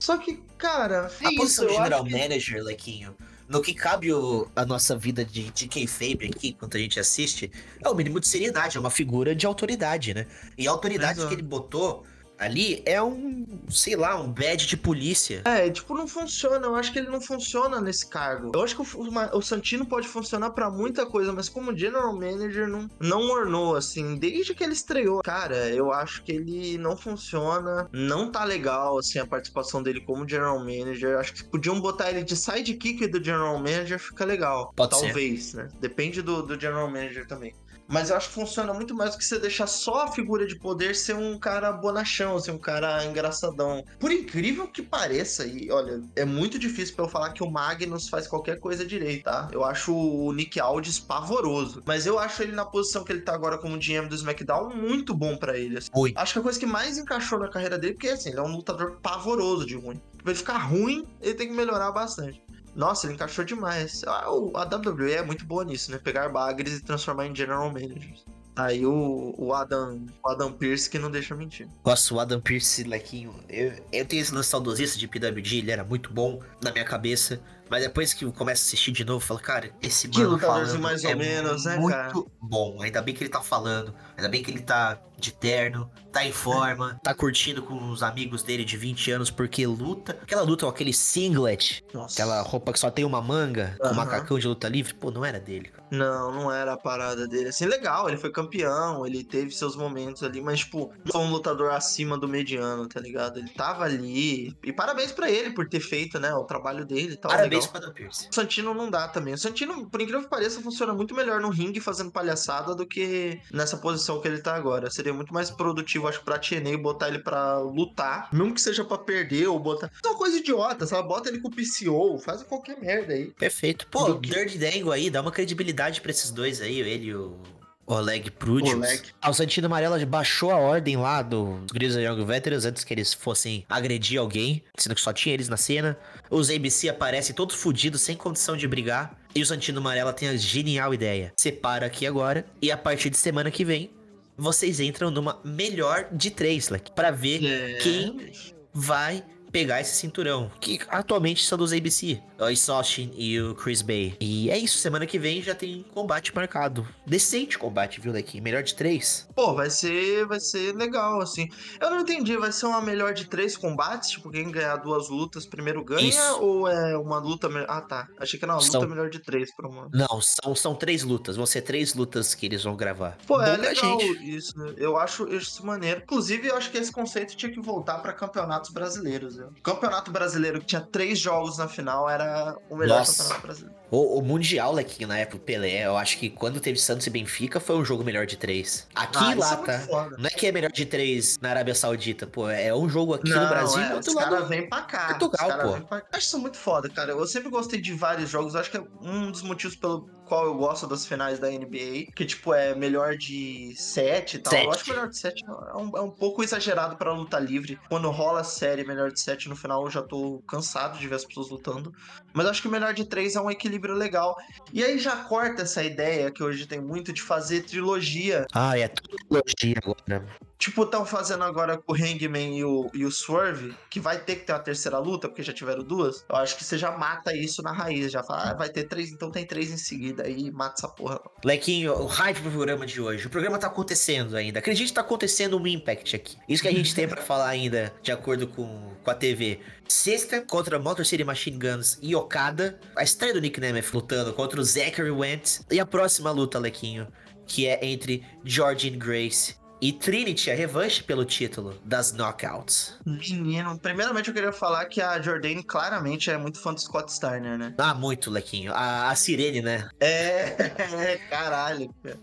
[0.00, 3.14] Só que, cara, é A isso, posição de General que- Manager, Lequinho,
[3.48, 7.50] no que cabe o- a nossa vida de, de kayfabe aqui, enquanto a gente assiste,
[7.82, 10.26] é o mínimo de seriedade, é uma figura de autoridade, né?
[10.56, 11.28] E a autoridade Exato.
[11.28, 12.04] que ele botou
[12.42, 15.42] ali é um, sei lá, um badge de polícia.
[15.44, 16.66] É, tipo, não funciona.
[16.66, 18.52] Eu acho que ele não funciona nesse cargo.
[18.54, 22.12] Eu acho que o, o- o Santino pode funcionar pra muita coisa, mas como general
[22.12, 25.22] manager não, não ornou, assim, desde que ele estreou.
[25.22, 27.88] Cara, eu acho que ele não funciona.
[27.92, 31.18] Não tá legal, assim, a participação dele como general manager.
[31.18, 34.72] Acho que podiam botar ele de sidekick do general manager, fica legal.
[34.76, 35.06] Pode ser.
[35.06, 35.68] Talvez, né?
[35.80, 37.54] Depende do, do general manager também.
[37.92, 40.58] Mas eu acho que funciona muito mais do que você deixar só a figura de
[40.58, 43.84] poder ser um cara bonachão, ser um cara engraçadão.
[44.00, 48.08] Por incrível que pareça, e olha, é muito difícil pra eu falar que o Magnus
[48.08, 49.48] faz qualquer coisa direito, tá?
[49.52, 51.82] Eu acho o Nick Aldis pavoroso.
[51.84, 55.14] Mas eu acho ele na posição que ele tá agora como GM do SmackDown muito
[55.14, 55.76] bom pra ele.
[55.76, 55.90] assim.
[55.94, 56.16] Muito.
[56.16, 58.56] Acho que a coisa que mais encaixou na carreira dele, porque assim, ele é um
[58.56, 60.00] lutador pavoroso de ruim.
[60.22, 62.42] Pra ele ficar ruim, ele tem que melhorar bastante.
[62.74, 64.02] Nossa, ele encaixou demais.
[64.06, 65.98] Ah, o- A WWE é muito boa nisso, né?
[65.98, 68.24] Pegar bagres e transformar em general managers.
[68.54, 71.66] Aí o, o Adam, o Adam Pierce que não deixa mentir.
[71.82, 75.82] Nossa, o Adam Pearce, Lequinho, eu, eu tenho esse lance saudosista de PWG, ele era
[75.82, 79.26] muito bom na minha cabeça, mas depois que eu começo a assistir de novo, eu
[79.26, 82.12] falo, cara, esse Que mano falando mais ou é menos, né, muito cara?
[82.42, 82.82] bom.
[82.82, 86.32] Ainda bem que ele tá falando, ainda bem que ele tá de terno, tá em
[86.32, 90.70] forma, tá curtindo com os amigos dele de 20 anos, porque luta, aquela luta com
[90.70, 92.14] aquele singlet, Nossa.
[92.14, 93.94] aquela roupa que só tem uma manga, com Aham.
[93.94, 95.82] macacão de luta livre, pô, não era dele, cara.
[95.92, 97.50] Não, não era a parada dele.
[97.50, 101.30] Assim, legal, ele foi campeão, ele teve seus momentos ali, mas, tipo, não foi um
[101.30, 103.38] lutador acima do mediano, tá ligado?
[103.38, 104.56] Ele tava ali.
[104.64, 107.30] E parabéns pra ele por ter feito, né, o trabalho dele e tal.
[107.30, 107.72] Parabéns legal.
[107.72, 108.28] pro Adam Pearce.
[108.30, 109.34] O Santino não dá também.
[109.34, 113.38] O Santino, por incrível que pareça, funciona muito melhor no ringue fazendo palhaçada do que
[113.52, 114.90] nessa posição que ele tá agora.
[114.90, 118.98] Seria muito mais produtivo, acho, pra TNA botar ele pra lutar, mesmo que seja pra
[118.98, 119.90] perder ou botar.
[120.04, 121.08] É uma coisa idiota, sabe?
[121.08, 123.26] Bota ele com o PCO, faz qualquer merda aí.
[123.32, 123.86] Perfeito.
[123.88, 127.14] Pô, Do que- Dirty Dango aí, dá uma credibilidade pra esses dois aí, ele e
[127.14, 127.36] o
[127.84, 128.74] Oleg Prudius.
[128.74, 129.02] Oleg.
[129.20, 133.12] Ah, o Santino Amarela baixou a ordem lá dos Grizzly Young Veterans antes que eles
[133.12, 135.98] fossem agredir alguém, sendo que só tinha eles na cena.
[136.30, 139.18] Os ABC aparecem todos fudidos, sem condição de brigar.
[139.34, 141.32] E o Santino Amarela tem a genial ideia.
[141.36, 143.90] Separa aqui agora e a partir de semana que vem,
[144.36, 147.74] vocês entram numa melhor de três, like, pra ver É.
[147.78, 148.32] quem
[148.72, 154.16] vai pegar esse cinturão, que atualmente são dos ABC, o Austin e o Chris Bay.
[154.18, 156.86] E é isso, semana que vem já tem combate marcado.
[157.06, 158.40] Decente combate, viu, daqui?
[158.40, 159.28] Melhor de três.
[159.34, 161.48] Pô, vai ser, vai ser legal, assim.
[161.80, 164.10] Eu não entendi, vai ser uma melhor de três combates?
[164.10, 166.08] Tipo, quem ganhar duas lutas primeiro ganha?
[166.08, 166.40] Isso.
[166.40, 167.48] Ou é uma luta...
[167.48, 168.08] me- Ah, tá.
[168.18, 169.88] Achei que era uma luta São- melhor de três pra uma...
[169.92, 173.18] Não, são, são três lutas, vão ser três lutas que eles vão gravar.
[173.26, 174.36] Pô, Bom é legal gente.
[174.36, 174.72] isso, né?
[174.78, 176.00] Eu acho isso maneiro.
[176.02, 179.36] Inclusive, eu acho que esse conceito tinha que voltar pra campeonatos brasileiros.
[179.36, 179.41] Né?
[179.48, 183.22] O campeonato brasileiro que tinha três jogos na final era o melhor Nossa.
[183.22, 183.81] campeonato brasileiro.
[183.92, 187.60] O, o Mundial, Lequinho, na época Pelé, eu acho que quando teve Santos e Benfica
[187.60, 188.88] foi um jogo melhor de três.
[188.94, 190.08] Aqui Ah, e lá, é tá?
[190.18, 192.48] Não é que é melhor de três na Arábia Saudita, pô.
[192.48, 194.30] É um jogo aqui Não, no Brasil é, outro os lado.
[194.30, 195.08] caras vêm pra cá.
[195.18, 195.86] Portugal, pô.
[195.86, 196.02] pra.
[196.10, 197.12] Acho isso muito foda, cara.
[197.12, 198.56] Eu sempre gostei de vários jogos.
[198.56, 202.12] Acho que é um dos motivos pelo qual eu gosto das finais da NBA.
[202.16, 204.52] Que, tipo, é melhor de sete e tal.
[204.54, 204.64] Sete.
[204.64, 207.78] Eu acho que melhor de sete é um, é um pouco exagerado pra luta livre.
[207.90, 211.24] Quando rola série melhor de sete no final, eu já tô cansado de ver as
[211.26, 211.92] pessoas lutando.
[212.32, 214.36] Mas acho que o melhor de três é um equilíbrio legal.
[214.72, 218.46] E aí já corta essa ideia que hoje tem muito de fazer trilogia.
[218.52, 220.26] Ah, é trilogia agora.
[220.62, 224.36] Tipo, estão fazendo agora com o Hangman e o, e o Swerve, que vai ter
[224.36, 226.24] que ter uma terceira luta, porque já tiveram duas.
[226.28, 228.12] Eu acho que você já mata isso na raiz.
[228.12, 230.22] Já fala, ah, vai ter três, então tem três em seguida.
[230.22, 231.20] Aí mata essa porra.
[231.44, 233.26] Lequinho, o hype pro programa de hoje.
[233.26, 234.60] O programa tá acontecendo ainda.
[234.60, 236.36] Acredite, tá acontecendo um Impact aqui.
[236.48, 239.58] Isso que a gente tem pra falar ainda, de acordo com, com a TV.
[239.88, 242.78] Sexta, contra Motor City Machine Guns e Okada.
[242.94, 245.66] A estreia do Nick Nemeth lutando contra o Zachary Wentz.
[245.72, 247.08] E a próxima luta, Lequinho.
[247.48, 252.94] que é entre Jordan Grace e Trinity, a revanche pelo título das Knockouts.
[253.04, 257.58] Menino, primeiramente eu queria falar que a Jordane claramente é muito fã do Scott Steiner,
[257.58, 257.74] né?
[257.76, 258.72] Ah, muito, Lequinho.
[258.72, 259.88] A, a Sirene, né?
[259.98, 261.92] É, caralho.
[262.00, 262.16] cara.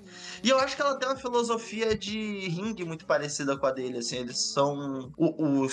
[0.44, 4.00] E eu acho que ela tem uma filosofia de ringue muito parecida com a dele,
[4.00, 5.12] assim, eles são...
[5.18, 5.70] O, o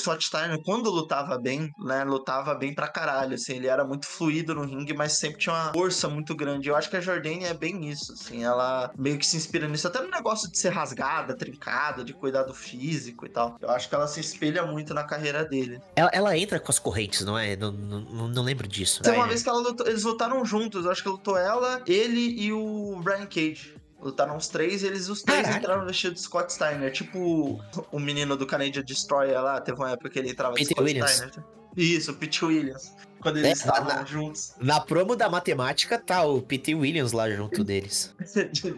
[0.64, 4.94] quando lutava bem, né, lutava bem pra caralho, assim, ele era muito fluido no ringue,
[4.94, 6.68] mas sempre tinha uma força muito grande.
[6.68, 9.86] Eu acho que a Jordane é bem isso, assim, ela meio que se inspira nisso,
[9.86, 13.56] até no negócio de ser rasgada, trincada, de cuidar do físico e tal.
[13.60, 15.80] Eu acho que ela se espelha muito na carreira dele.
[15.94, 17.56] Ela, ela entra com as correntes, não é?
[17.56, 19.02] Não, não, não lembro disso.
[19.02, 19.28] Tem uma É.
[19.28, 23.00] vez que ela lutou- eles lutaram juntos, eu acho que lutou ela, ele e o
[23.02, 23.74] Brian Cage.
[24.06, 25.58] Lutaram os três e eles os três Caralho.
[25.58, 26.92] entraram vestidos de Scott Steiner.
[26.92, 30.76] Tipo o menino do Canadian Destroyer lá, teve uma época que ele entrava de Peter
[30.76, 31.10] Scott Williams.
[31.10, 31.44] Steiner.
[31.76, 32.94] Isso, o Pete Williams.
[33.20, 36.74] Quando eles É, estavam na- juntos Na promo da matemática tá o P.T.
[36.74, 38.14] Williams lá junto deles.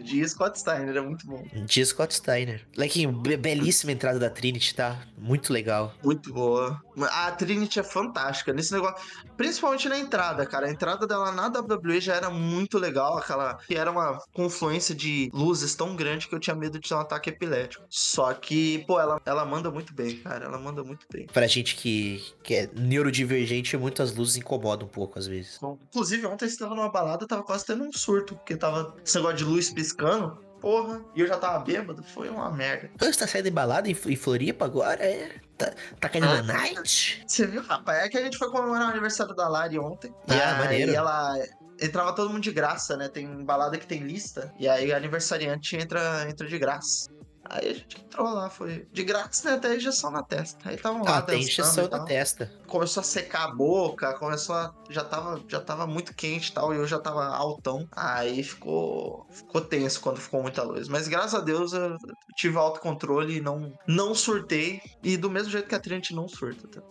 [0.03, 1.43] de, Scott Steiner, é muito bom.
[1.65, 2.65] De Scott Steiner.
[2.75, 4.99] Lequinho, be- belíssima entrada da Trinity, tá?
[5.17, 5.93] Muito legal.
[6.03, 6.81] Muito boa.
[7.11, 8.95] A Trinity é fantástica nesse negócio.
[9.37, 10.67] Principalmente na entrada, cara.
[10.67, 13.17] A entrada dela na WWE já era muito legal.
[13.17, 13.55] Aquela.
[13.67, 16.99] Que era uma confluência de luzes tão grande que eu tinha medo de ter um
[16.99, 17.83] ataque epilético.
[17.89, 20.45] Só que, pô, ela, ela manda muito bem, cara.
[20.45, 21.27] Ela manda muito bem.
[21.27, 25.57] Pra gente que, que é neurodivergente, muitas luzes incomodam um pouco às vezes.
[25.61, 29.15] Bom, Inclusive, ontem você tava numa balada, tava quase tendo um surto, porque tava esse
[29.15, 30.37] negócio de luz piscando.
[30.59, 32.89] Porra, e eu já tava bêbado, foi uma merda.
[32.99, 35.01] Você tá saindo em, em Floripa agora?
[35.01, 35.31] É?
[35.57, 36.41] Tá, tá caindo Ah.
[36.41, 37.23] na night?
[37.25, 37.99] Você viu, rapaz?
[38.05, 40.13] É que a gente foi comemorar o aniversário da Lari ontem.
[40.27, 40.91] e Ah, aí maneiro.
[40.93, 41.33] ela
[41.81, 43.07] entrava todo mundo de graça, né?
[43.07, 44.53] Tem balada que tem lista.
[44.59, 47.09] E aí o aniversariante entra, entra de graça.
[47.49, 49.55] Aí a gente entrou lá, foi de graça, né?
[49.55, 50.69] Até injeção na testa.
[50.69, 52.51] Aí estavam lá Ah, dançando injeção na testa.
[52.67, 54.73] Começou a secar a boca, começou a.
[54.89, 57.87] Já tava, já tava muito quente e tal, e eu já tava altão.
[57.91, 59.25] Aí ficou.
[59.31, 60.87] Ficou tenso quando ficou muita luz.
[60.87, 61.97] Mas graças a Deus eu
[62.35, 64.81] tive autocontrole e não, não surtei.
[65.01, 66.67] E do mesmo jeito que a Trinity não surta.
[66.67, 66.81] Tá?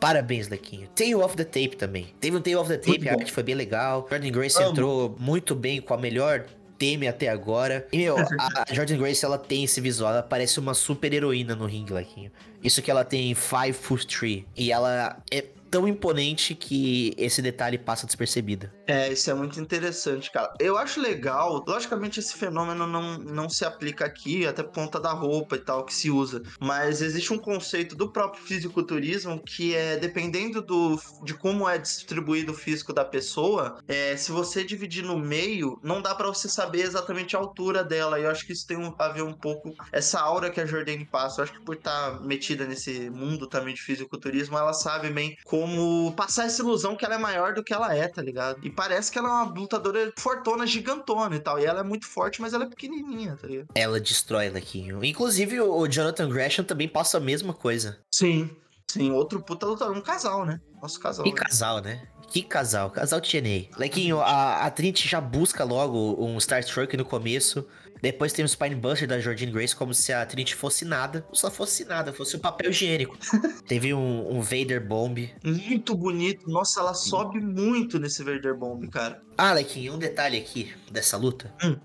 [0.00, 0.86] Parabéns, Lequinho.
[0.88, 2.14] Tale of the Tape também.
[2.20, 4.06] Teve um Tale of the Tape, a arte foi bem legal.
[4.10, 4.70] Jordan Grace Amo.
[4.72, 6.44] entrou muito bem com a melhor
[6.84, 7.86] Teme até agora.
[7.90, 11.64] E, meu, a Jordan Grace, ela tem esse visual, ela parece uma super heroína no
[11.64, 12.30] ringue, Lequinho.
[12.62, 14.46] Isso que ela tem Five Foot Tree.
[14.54, 15.44] E ela é
[15.74, 18.70] tão imponente que esse detalhe passa despercebido.
[18.86, 20.54] É, isso é muito interessante, cara.
[20.60, 25.10] Eu acho legal, logicamente esse fenômeno não, não se aplica aqui, até por conta da
[25.10, 29.96] roupa e tal que se usa, mas existe um conceito do próprio fisiculturismo que é,
[29.96, 35.18] dependendo do, de como é distribuído o físico da pessoa, é, se você dividir no
[35.18, 38.64] meio, não dá pra você saber exatamente a altura dela, e eu acho que isso
[38.64, 41.74] tem a ver um pouco, essa aura que a Jordane passa, eu acho que por
[41.74, 45.63] estar metida nesse mundo também de fisiculturismo, ela sabe bem como
[46.16, 48.58] passar essa ilusão que ela é maior do que ela é, tá ligado?
[48.62, 51.58] E parece que ela é uma lutadora fortona, gigantona e tal.
[51.58, 53.68] E ela é muito forte, mas ela é pequenininha, tá ligado?
[53.74, 55.04] Ela destrói, Lequinho.
[55.04, 57.98] Inclusive, o Jonathan Gresham também passa a mesma coisa.
[58.12, 58.50] Sim.
[58.90, 59.96] Sim, outro puta lutador.
[59.96, 60.60] Um casal, né?
[60.80, 61.24] Nosso casal.
[61.24, 61.36] Que né?
[61.36, 62.06] casal, né?
[62.28, 63.76] Que casal, casal TNA.
[63.78, 67.66] Lequinho, a, a Trinity já busca logo um Star Trek no começo.
[68.04, 71.26] Depois tem o Spinebuster da Jordine Grace, como se a Trinity fosse nada.
[71.32, 73.16] Só fosse nada, fosse um papel higiênico.
[73.66, 75.30] Teve um, um Vader Bomb.
[75.42, 76.46] Muito bonito.
[76.46, 79.22] Nossa, ela sobe muito nesse Vader Bomb, cara.
[79.38, 81.50] Ah, Lequinho, um detalhe aqui dessa luta.
[81.64, 81.78] Hum.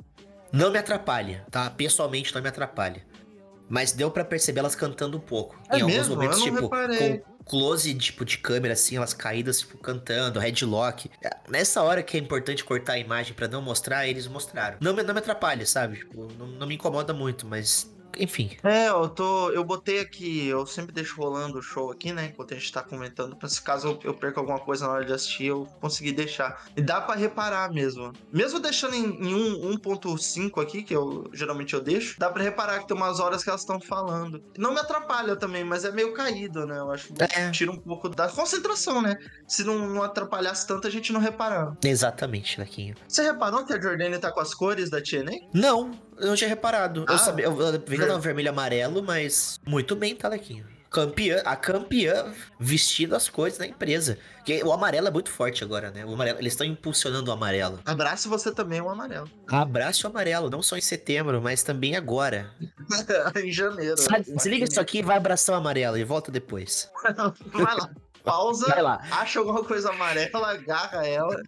[0.51, 1.69] Não me atrapalha, tá?
[1.69, 3.01] Pessoalmente não me atrapalha.
[3.69, 5.57] Mas deu pra perceber elas cantando um pouco.
[5.69, 6.15] É em alguns mesmo?
[6.15, 11.09] momentos, Eu não tipo, com close tipo, de câmera, assim, elas caídas, tipo, cantando, headlock.
[11.49, 14.77] Nessa hora que é importante cortar a imagem pra não mostrar, eles mostraram.
[14.79, 15.97] Não me, não me atrapalha, sabe?
[15.97, 17.91] Tipo, não, não me incomoda muito, mas.
[18.17, 18.51] Enfim.
[18.63, 19.49] É, eu tô.
[19.51, 22.27] Eu botei aqui, eu sempre deixo rolando o show aqui, né?
[22.33, 23.35] Enquanto a gente tá comentando.
[23.35, 26.65] Pra se caso eu, eu perca alguma coisa na hora de assistir, eu conseguir deixar.
[26.75, 28.11] E dá pra reparar mesmo.
[28.31, 32.79] Mesmo deixando em, em um- 1.5 aqui, que eu geralmente eu deixo, dá pra reparar
[32.79, 34.41] que tem umas horas que elas estão falando.
[34.57, 36.77] Não me atrapalha também, mas é meio caído, né?
[36.79, 37.51] Eu acho que É.
[37.51, 39.17] tira um pouco da concentração, né?
[39.47, 41.77] Se não, não atrapalhasse tanto, a gente não reparava.
[41.83, 42.95] Exatamente, Lequinho.
[43.07, 45.39] Você reparou que a Jordane tá com as cores da TNA?
[45.53, 47.05] Não, eu não tinha reparado.
[47.07, 50.27] eu Ah, sabia, eu, eu vi que ela vermelho e amarelo, mas muito bem, tá,
[50.27, 50.65] Lequinho.
[50.89, 54.17] Campeã, a campeã vestindo as cores da empresa.
[54.37, 56.03] Porque o amarelo é muito forte agora, né?
[56.03, 57.79] O amarelo, eles estão impulsionando o amarelo.
[57.85, 59.29] Abraço você também, o amarelo.
[59.47, 62.49] Abraço o amarelo, não só em setembro, mas também agora.
[63.37, 63.97] em janeiro.
[63.99, 66.89] Sabe, desliga isso aqui e vai abraçar o amarelo e volta depois.
[67.53, 67.89] Vai lá.
[68.23, 68.67] Pausa.
[68.67, 69.01] Vai lá.
[69.11, 71.41] Acha alguma coisa amarela, agarra ela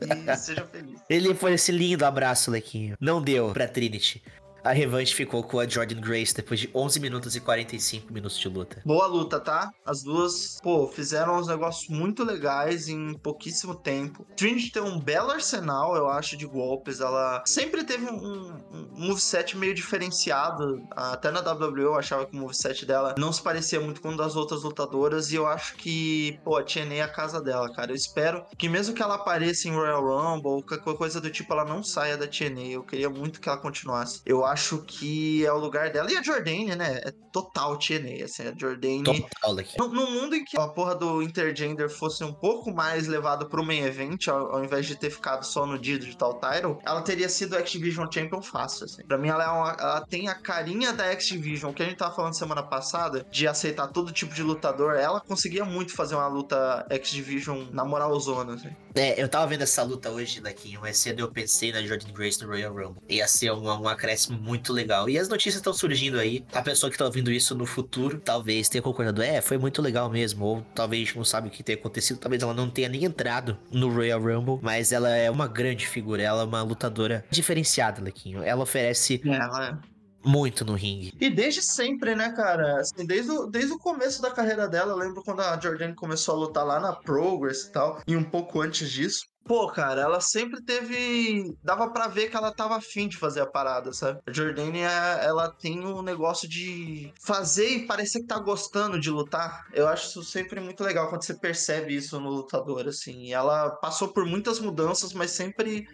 [0.00, 1.00] e seja feliz.
[1.08, 2.96] Ele foi esse lindo abraço, Lequinho.
[3.00, 4.22] Não deu pra Trinity.
[4.66, 8.48] A revanche ficou com a Jordan Grace depois de 11 minutos e 45 minutos de
[8.48, 8.82] luta.
[8.84, 9.72] Boa luta, tá?
[9.84, 14.26] As duas, pô, fizeram uns negócios muito legais em pouquíssimo tempo.
[14.36, 17.00] Trinity tem um belo arsenal, eu acho, de golpes.
[17.00, 20.84] Ela sempre teve um, um moveset meio diferenciado.
[20.90, 24.16] Até na WWE eu achava que o moveset dela não se parecia muito com o
[24.16, 25.30] das outras lutadoras.
[25.30, 27.92] E eu acho que, pô, a TNA é a casa dela, cara.
[27.92, 31.52] Eu espero que mesmo que ela apareça em Royal Rumble ou qualquer coisa do tipo,
[31.52, 32.72] ela não saia da TNA.
[32.72, 34.22] Eu queria muito que ela continuasse.
[34.26, 34.55] Eu acho
[34.86, 36.10] que é o lugar dela.
[36.10, 37.00] E a Jordane, né?
[37.04, 38.48] É total TNA, assim.
[38.48, 39.02] A Jordane...
[39.04, 39.78] Total aqui.
[39.78, 43.64] No, no mundo em que a porra do intergender fosse um pouco mais levado pro
[43.64, 47.02] main event, ao, ao invés de ter ficado só no dia de tal title, ela
[47.02, 49.02] teria sido X-Division Champion fácil, assim.
[49.06, 52.14] Pra mim, ela, é uma- ela tem a carinha da X-Division, que a gente tava
[52.14, 54.94] falando semana passada, de aceitar todo tipo de lutador.
[54.96, 58.70] Ela conseguia muito fazer uma luta X-Division na moralzona, assim.
[58.94, 60.80] É, eu tava vendo essa luta hoje, Lequinho.
[60.80, 63.02] Mais cedo eu pensei na Jordan Grace no Royal Rumble.
[63.08, 65.10] Ia ser um, um acréscimo muito legal.
[65.10, 66.44] E as notícias estão surgindo aí.
[66.52, 69.22] A pessoa que tá ouvindo isso no futuro talvez tenha concordado.
[69.22, 70.44] É, foi muito legal mesmo.
[70.44, 72.18] Ou talvez não sabe o que tenha acontecido.
[72.18, 74.58] Talvez ela não tenha nem entrado no Royal Rumble.
[74.62, 76.22] Mas ela é uma grande figura.
[76.22, 78.42] Ela é uma lutadora diferenciada, Lequinho.
[78.42, 79.80] Ela oferece ela.
[80.26, 81.14] Muito no ringue.
[81.20, 82.80] E desde sempre, né, cara?
[82.80, 86.34] Assim, desde, o, desde o começo da carreira dela, eu lembro quando a Jordan começou
[86.34, 89.20] a lutar lá na Progress e tal, e um pouco antes disso.
[89.44, 91.56] Pô, cara, ela sempre teve.
[91.62, 94.18] Dava pra ver que ela tava afim de fazer a parada, sabe?
[94.26, 99.08] A Jordane, é- ela tem um negócio de fazer e parecer que tá gostando de
[99.08, 99.64] lutar.
[99.72, 103.32] Eu acho isso sempre muito legal quando você percebe isso no lutador, assim.
[103.32, 105.86] Ela passou por muitas mudanças, mas sempre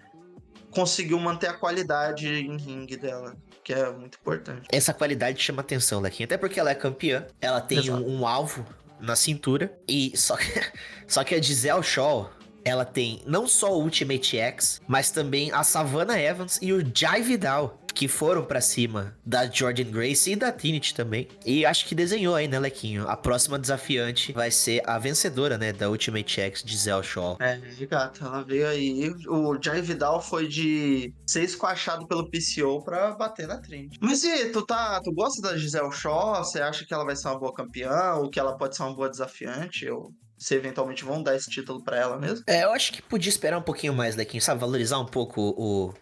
[0.70, 4.66] conseguiu manter a qualidade em ringue dela, que é muito importante.
[4.70, 6.26] Essa qualidade chama atenção, Lequinho.
[6.26, 7.26] Até porque ela é campeã.
[7.40, 8.66] Ela tem um, um alvo
[9.00, 9.72] na cintura.
[9.88, 10.62] E só que,
[11.06, 12.30] só que a Giselle Shaw,
[12.64, 17.22] ela tem não só o Ultimate X, mas também a Savannah Evans e o Jai
[17.22, 17.81] Vidal.
[17.94, 21.28] Que foram pra cima da Jordan Grace e da Trinity também.
[21.44, 23.08] E acho que desenhou aí, né, Lequinho?
[23.08, 27.36] A próxima desafiante vai ser a vencedora, né, da Ultimate X, Giselle Shaw.
[27.40, 29.10] É, de gato, ela veio aí.
[29.28, 33.98] O Jai Vidal foi de ser esquachado pelo PCO pra bater na Trinity.
[34.00, 36.36] Mas e tu, tá, tu gosta da Giselle Shaw?
[36.36, 38.14] Você acha que ela vai ser uma boa campeã?
[38.14, 39.88] Ou que ela pode ser uma boa desafiante?
[39.88, 42.44] Ou se eventualmente vão dar esse título pra ela mesmo?
[42.48, 44.60] É, eu acho que podia esperar um pouquinho mais, Lequinho, sabe?
[44.60, 45.94] Valorizar um pouco o,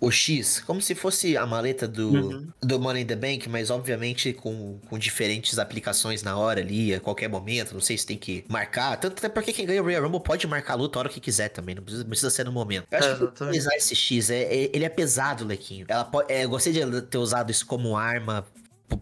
[0.00, 2.48] o X, como se fosse a maleta do, Uhum.
[2.60, 7.00] do Money in the Bank, mas obviamente com, com diferentes aplicações na hora ali, a
[7.00, 7.72] qualquer momento.
[7.74, 8.96] Não sei se tem que marcar.
[8.98, 11.20] Tanto até porque quem ganha o Royal Rumble pode marcar a luta a hora que
[11.20, 12.86] quiser também, não precisa, precisa ser no momento.
[12.90, 15.86] Eu acho É, que utilizar esse X, é, é- ele é pesado, Lequinho.
[15.88, 18.46] Ela pode, é, eu gostei de ter usado isso como arma.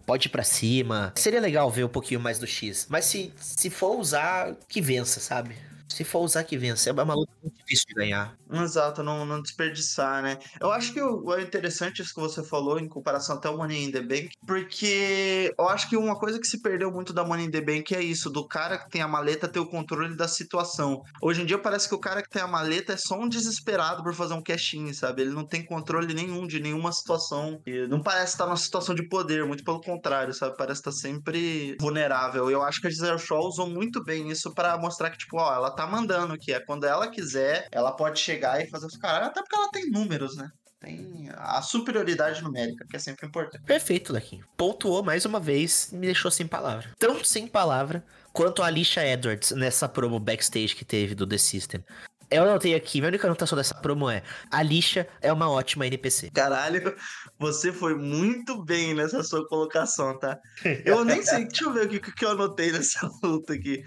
[0.05, 1.13] Pode ir pra cima.
[1.15, 2.87] Seria legal ver um pouquinho mais do X.
[2.89, 5.55] Mas se, se for usar, que vença, sabe?
[5.87, 6.89] Se for usar, que vença.
[6.89, 8.35] É uma luta muito difícil de ganhar.
[8.51, 10.37] Exato, não, não desperdiçar, né?
[10.59, 13.85] Eu acho que o, o interessante isso que você falou em comparação até o Money
[13.85, 17.47] in the Bank, porque eu acho que uma coisa que se perdeu muito da Money
[17.47, 20.27] in the Bank é isso, do cara que tem a maleta ter o controle da
[20.27, 21.01] situação.
[21.21, 24.03] Hoje em dia parece que o cara que tem a maleta é só um desesperado
[24.03, 25.23] por fazer um cash-in, sabe?
[25.23, 27.59] Ele não tem controle nenhum de nenhuma situação.
[27.65, 30.57] E não parece estar numa situação de poder, muito pelo contrário, sabe?
[30.57, 32.49] Parece estar sempre vulnerável.
[32.49, 35.53] Eu acho que a Gisele Shaw usou muito bem isso pra mostrar que, tipo, ó,
[35.53, 39.29] ela tá mandando, que é quando ela quiser, ela pode chegar e fazer os caras,
[39.29, 40.49] até porque ela tem números, né?
[40.79, 43.63] Tem a superioridade numérica, que é sempre importante.
[43.63, 44.45] Perfeito, Lequinho.
[44.55, 46.91] Pontuou mais uma vez e me deixou sem palavra.
[46.99, 51.83] Tão sem palavra quanto a Alicia Edwards nessa promo backstage que teve do The System.
[52.29, 56.31] Eu anotei aqui, minha única anotação dessa promo é: a Alicia é uma ótima NPC.
[56.31, 56.95] Caralho,
[57.39, 60.39] você foi muito bem nessa sua colocação, tá?
[60.83, 63.83] Eu nem sei, deixa eu ver o que, que eu anotei nessa luta aqui.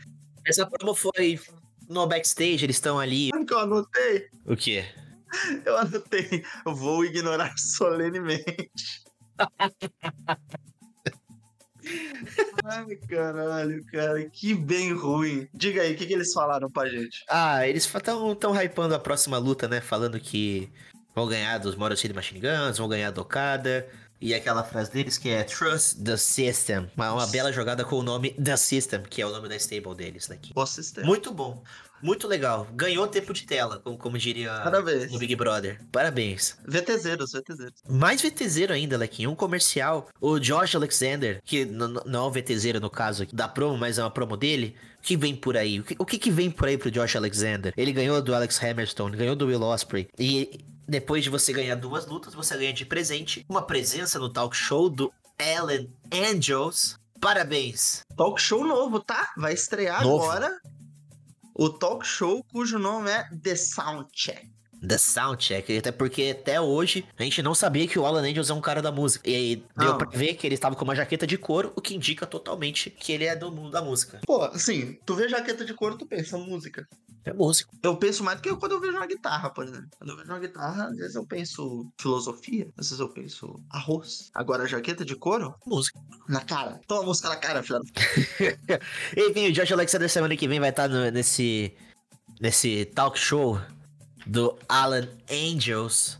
[0.47, 1.39] Essa promo foi
[1.89, 3.29] no backstage, eles estão ali.
[3.29, 4.29] Sabe o que eu anotei?
[4.45, 4.85] O quê?
[5.65, 9.03] Eu anotei, eu vou ignorar solenemente.
[12.65, 15.49] Ai, caralho, cara, que bem ruim.
[15.55, 17.25] Diga aí, o que, que eles falaram pra gente?
[17.29, 19.81] Ah, eles estão tão hypando a próxima luta, né?
[19.81, 20.71] Falando que
[21.15, 23.89] vão ganhar dos Motor City Machine Guns, vão ganhar do Okada.
[24.21, 26.91] E aquela frase deles que é Trust the System.
[26.97, 29.95] Uma, uma bela jogada com o nome The System, que é o nome da stable
[29.95, 30.53] deles daqui.
[30.53, 31.07] Boa sistema.
[31.07, 31.63] Muito bom.
[32.03, 32.67] Muito legal.
[32.75, 35.11] Ganhou tempo de tela, como, como diria Parabéns.
[35.11, 35.81] no Big Brother.
[35.91, 36.57] Parabéns.
[36.67, 37.83] VTZeros, VTZeros.
[37.89, 39.31] Mais VTZero ainda, Lequinho.
[39.31, 40.09] Um comercial.
[40.21, 44.11] O Josh Alexander, que não é o VTZero no caso da promo, mas é uma
[44.11, 44.77] promo dele.
[44.99, 45.81] O que vem por aí?
[45.81, 47.73] O que, o que que vem por aí pro Josh Alexander?
[47.77, 50.09] Ele ganhou do Alex Hammerstone, ganhou do Will Ospreay.
[50.19, 54.57] E depois de você ganhar duas lutas, você ganha de presente uma presença no talk
[54.57, 56.99] show do Ellen Angels.
[57.21, 58.05] Parabéns.
[58.17, 59.33] Talk show novo, tá?
[59.37, 60.25] Vai estrear Novo.
[60.25, 60.59] agora
[61.55, 64.51] o talk show cujo nome é The Soundcheck.
[64.87, 68.55] The Soundcheck, até porque até hoje a gente não sabia que o Alan Angels é
[68.55, 69.29] um cara da música.
[69.29, 69.99] E aí deu Não.
[69.99, 73.13] pra ver que ele estava com uma jaqueta de couro, o que indica totalmente que
[73.13, 74.21] ele é do mundo da música.
[74.27, 76.87] Pô, assim, tu vê jaqueta de couro, tu pensa música.
[77.25, 77.77] É músico.
[77.83, 79.89] Eu penso mais do que quando eu vejo uma guitarra, por exemplo.
[79.99, 84.31] Quando eu vejo uma guitarra, às vezes eu penso filosofia, às vezes eu penso arroz.
[84.33, 85.99] Agora, jaqueta de couro, Música.
[86.29, 86.81] na cara.
[86.87, 87.81] Toma a música na cara, filha.
[87.81, 88.79] da-
[89.17, 91.75] Enfim, o Josh Alexander semana que vem vai estar no- nesse.
[92.41, 93.61] nesse talk show
[94.29, 96.19] do Alan Angels.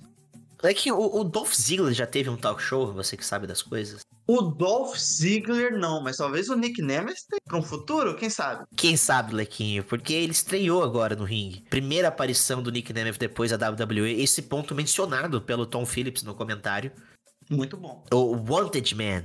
[0.63, 3.63] É que o, o Dolph Ziggler já teve um talk show, você que sabe das
[3.63, 4.01] coisas.
[4.27, 8.67] O Dolph Ziggler não, mas talvez o Nick Nemeth tenha pra um futuro, quem sabe?
[8.77, 9.85] Quem sabe, Lequinho?
[9.85, 11.63] Porque ele estreou agora no ringue.
[11.71, 14.21] Primeira aparição do Nick Nemeth depois da WWE.
[14.21, 16.93] Esse ponto mencionado pelo Tom Phillips no comentário.
[17.49, 18.05] Muito bom.
[18.13, 19.25] O Wanted Man.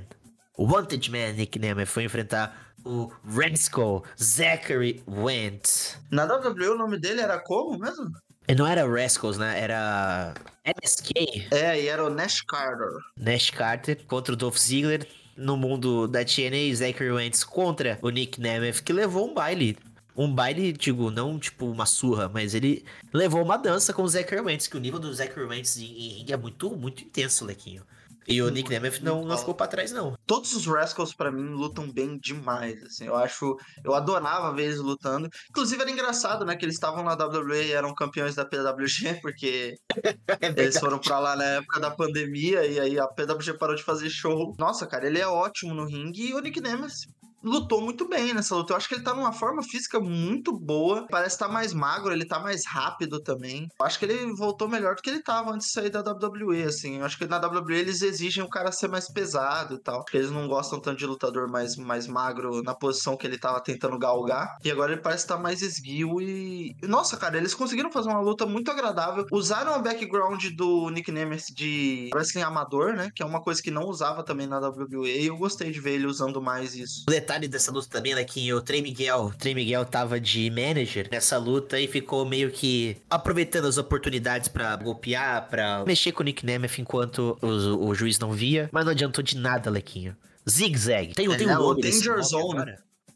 [0.56, 5.98] O Wanted Man, Nick Nemeth, foi enfrentar o Rascal Zachary Wentz.
[6.10, 8.10] Na WWE o nome dele era como mesmo?
[8.46, 9.58] E não era Rascals, né?
[9.58, 10.34] Era
[10.64, 12.88] MSK, É, e era o Nash Carter.
[13.16, 15.06] Nash Carter, contra o Dolph Ziggler.
[15.36, 19.76] No mundo da TNA, Zachary Wentz contra o Nick Nemeth, que levou um baile.
[20.16, 24.40] Um baile, digo, não tipo uma surra, mas ele levou uma dança com o Zachary
[24.40, 27.82] Wentz, que o nível do Zachary Wentz em em ringue é muito, muito intenso, Lequinho.
[28.26, 30.16] E o Nick Nemeth não, não ficou pra trás, não.
[30.26, 33.06] Todos os Rascals pra mim lutam bem demais, assim.
[33.06, 35.28] Eu acho, eu adorava ver eles lutando.
[35.50, 39.76] Inclusive era engraçado, né, que eles estavam na WWE e eram campeões da PWG, porque
[40.56, 44.08] eles foram pra lá na época da pandemia e aí a PWG parou de fazer
[44.08, 44.54] show.
[44.58, 47.06] Nossa, cara, ele é ótimo no ringue e o Nick Nemeth
[47.44, 48.72] lutou muito bem nessa luta.
[48.72, 51.06] Eu acho que ele tá numa forma física muito boa.
[51.10, 53.68] Parece estar mais magro, ele tá mais rápido também.
[53.78, 56.62] Eu acho que ele voltou melhor do que ele tava antes de sair da WWE,
[56.62, 56.98] assim.
[56.98, 60.02] Eu acho que na WWE eles exigem o cara ser mais pesado e tal.
[60.02, 63.60] Porque eles não gostam tanto de lutador mais, mais magro na posição que ele tava
[63.60, 64.56] tentando galgar.
[64.64, 66.74] E agora ele parece estar mais esguio e...
[66.82, 69.26] Nossa, cara, eles conseguiram fazer uma luta muito agradável.
[69.30, 73.10] Usaram o background do Nick Nemeth de wrestling amador, né?
[73.14, 75.08] Que é uma coisa que não usava também na WWE.
[75.08, 77.04] E eu gostei de ver ele usando mais isso.
[77.08, 81.08] O detalhe dessa luta também é que o Trey Miguel, Trey Miguel tava de manager
[81.10, 86.24] nessa luta e ficou meio que aproveitando as oportunidades pra golpear, pra mexer com o
[86.24, 90.16] Nick Nemeth enquanto o, o juiz não via, mas não adiantou de nada, Lequinho.
[90.48, 91.14] Zig-zag.
[91.14, 92.74] Tem, É, tem né, um nome Danger Zone.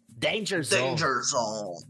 [0.08, 0.80] Danger Zone.
[0.90, 1.86] Danger Zone.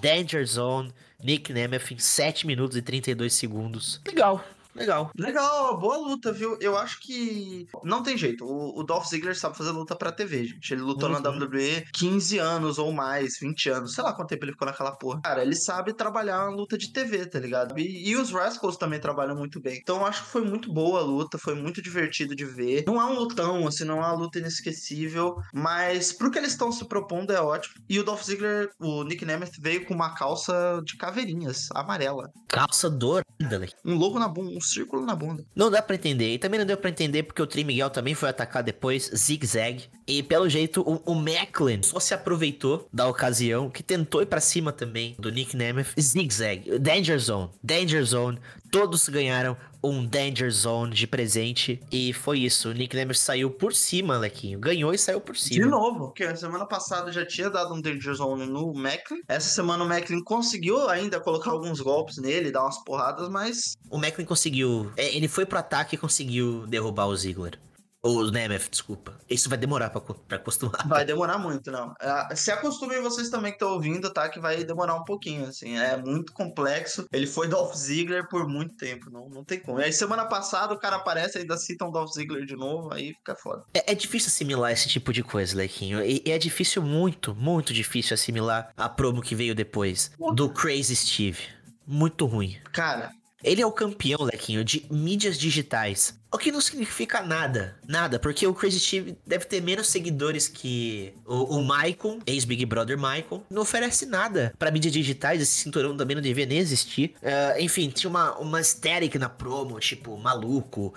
[0.00, 0.92] Danger Zone.
[1.22, 4.00] Nick Nemeth em 7 minutos e 32 segundos.
[4.06, 4.44] Legal,
[4.78, 5.10] legal.
[5.18, 6.56] Legal, boa luta, viu?
[6.60, 8.44] Eu acho que não tem jeito.
[8.44, 10.72] O, o Dolph Ziggler sabe fazer luta pra TV, gente.
[10.72, 11.38] Ele lutou na Uhum.
[11.38, 15.20] WWE 15 anos ou mais, 20 anos, sei lá quanto tempo ele ficou naquela porra.
[15.22, 17.78] Cara, ele sabe trabalhar uma luta de TV, tá ligado?
[17.78, 19.78] E, e os Rascals também trabalham muito bem.
[19.82, 22.84] Então eu acho que foi muito boa a luta, foi muito divertido de ver.
[22.86, 26.70] Não é um lutão, assim, não é uma luta inesquecível, mas pro que eles estão
[26.70, 27.74] se propondo é ótimo.
[27.88, 32.30] E o Dolph Ziggler, o Nick Nemeth veio com uma calça de caveirinhas, amarela.
[32.48, 33.78] Calça dourada, Lequinho.
[33.84, 35.44] Um logo na bunda, um círculo na bunda.
[35.54, 36.34] Não dá pra entender.
[36.34, 39.84] E também não deu pra entender porque o Trey Miguel também foi atacar depois, zig-zag.
[40.06, 44.40] E pelo jeito, o, o Macklin só se aproveitou da ocasião, que tentou ir pra
[44.40, 45.94] cima também do Nick Nemeth.
[46.00, 46.78] Zig-zag.
[46.78, 47.50] Danger Zone.
[47.62, 48.38] Danger Zone.
[48.70, 51.80] Todos ganharam um Danger Zone de presente.
[51.90, 52.68] E foi isso.
[52.70, 54.58] O Nick Nemeth saiu por cima, Lequinho.
[54.58, 55.66] Ganhou e saiu por De cima.
[55.66, 59.20] novo, porque a semana passada já tinha dado um Danger Zone no Macklin.
[59.28, 63.98] Essa semana o Macklin conseguiu ainda colocar alguns golpes nele, dar umas porradas, mas O
[63.98, 64.90] Macklin conseguiu.
[64.96, 67.58] é, ele foi pro ataque e conseguiu derrubar o Ziggler.
[68.02, 69.18] O Nemeth, desculpa.
[69.28, 70.86] Isso vai demorar pra, pra acostumar.
[70.86, 71.92] vai demorar muito, não.
[72.00, 74.28] É, Se acostumem vocês também que estão ouvindo, tá?
[74.28, 75.76] Que vai demorar um pouquinho, assim.
[75.76, 77.06] É muito complexo.
[77.12, 79.80] Ele foi Dolph Ziggler por muito tempo, não, não tem como.
[79.80, 83.34] E aí semana passada o cara aparece, ainda citam Dolph Ziggler de novo, aí fica
[83.34, 83.64] foda.
[83.74, 86.04] É, é difícil assimilar esse tipo de coisa, Lequinho.
[86.04, 90.94] E, e é difícil, muito, muito difícil assimilar a promo que veio depois do Crazy
[90.94, 91.38] Steve.
[91.86, 92.56] Muito ruim.
[92.72, 93.10] Cara,
[93.42, 96.18] Ele é o campeão, Lequinho, de mídias digitais.
[96.30, 97.78] O que não significa nada.
[97.86, 102.96] Nada, porque o Crazy Steve deve ter menos seguidores que o, o Michael, ex-Big Brother
[102.96, 103.44] Michael.
[103.48, 105.40] Não oferece nada pra mídias digitais.
[105.40, 107.14] Esse cinturão também não devia nem existir.
[107.22, 110.92] Ah, enfim, tinha uma, uma aesthetic na promo, tipo, maluco.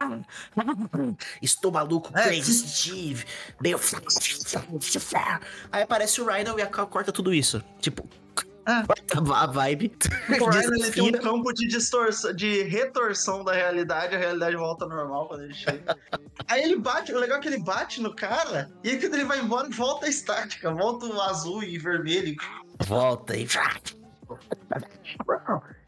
[1.42, 3.24] Estou maluco, É, Crazy Steve.
[3.60, 3.78] Meio.
[5.70, 7.62] Aí aparece o Rhino e a corta tudo isso.
[7.80, 8.08] Tipo.
[8.66, 8.86] É.
[8.86, 9.92] Corta a vibe.
[10.40, 14.84] o Ryan ele tem um campo de distorção, de retorção da realidade, a realidade volta
[14.84, 15.96] ao normal quando ele chega.
[16.48, 19.24] Aí ele bate, o legal é que ele bate no cara, e aí quando ele
[19.24, 22.36] vai embora, volta a estática, volta o azul e vermelho.
[22.86, 23.46] Volta e.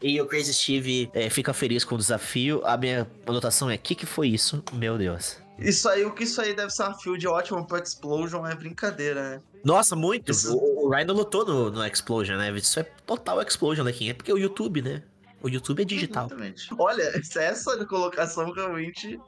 [0.03, 2.63] E o Crazy Steve é, fica feliz com o desafio.
[2.65, 4.63] A minha anotação é: o que, que foi isso?
[4.75, 5.39] Meu Deus.
[5.59, 9.31] Isso aí, o que isso aí deve ser uma field ótima pro Explosion é brincadeira,
[9.31, 9.41] né?
[9.65, 10.31] Nossa, muito.
[10.31, 12.51] Isso- O, o Rhino lutou no, no Explosion, né?
[12.53, 14.11] Isso é total Explosion daqui.
[14.11, 15.03] É porque é o YouTube, né?
[15.43, 16.27] O YouTube é digital.
[16.27, 16.69] Exatamente.
[16.79, 17.03] Olha,
[17.37, 19.19] essa colocação realmente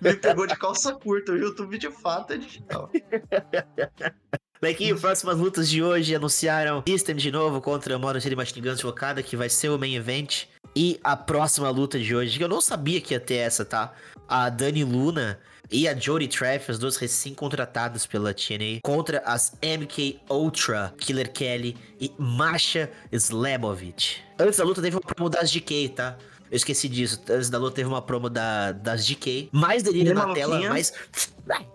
[0.00, 1.32] me pegou de calça curta.
[1.32, 2.90] O YouTube de fato é digital.
[4.62, 8.86] Lequinho, próximas lutas de hoje anunciaram System de novo contra Mono City Machine Guns de
[8.86, 10.44] Okada, que vai ser o main event.
[10.74, 13.92] E a próxima luta de hoje, que eu não sabia que ia ter essa, tá?
[14.34, 15.38] A Dani Luna
[15.70, 21.76] e a Jodie Treff, as duas recém-contratadas pela TNA, contra as MK Ultra, Killer Kelly
[22.00, 24.24] e Masha Slamovich.
[24.38, 26.16] Antes da luta teve uma promo das GK, tá?
[26.50, 27.20] Eu esqueci disso.
[27.28, 29.50] Antes da luta teve uma promo da, das GK.
[29.52, 30.70] Mais delírio na tela, maluquinha.
[30.70, 30.94] mais...
[31.12, 31.66] Destaque.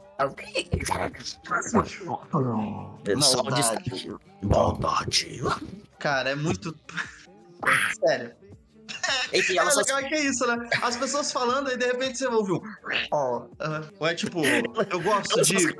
[4.41, 5.41] Maldade.
[5.99, 6.75] Cara, é muito.
[7.99, 8.31] Sério.
[9.33, 10.69] Enfim, É ela só legal que é isso, né?
[10.81, 12.61] As pessoas falando e de repente você ouve um.
[13.11, 13.47] Ó.
[13.59, 15.75] ah, Ou é tipo, eu gosto de.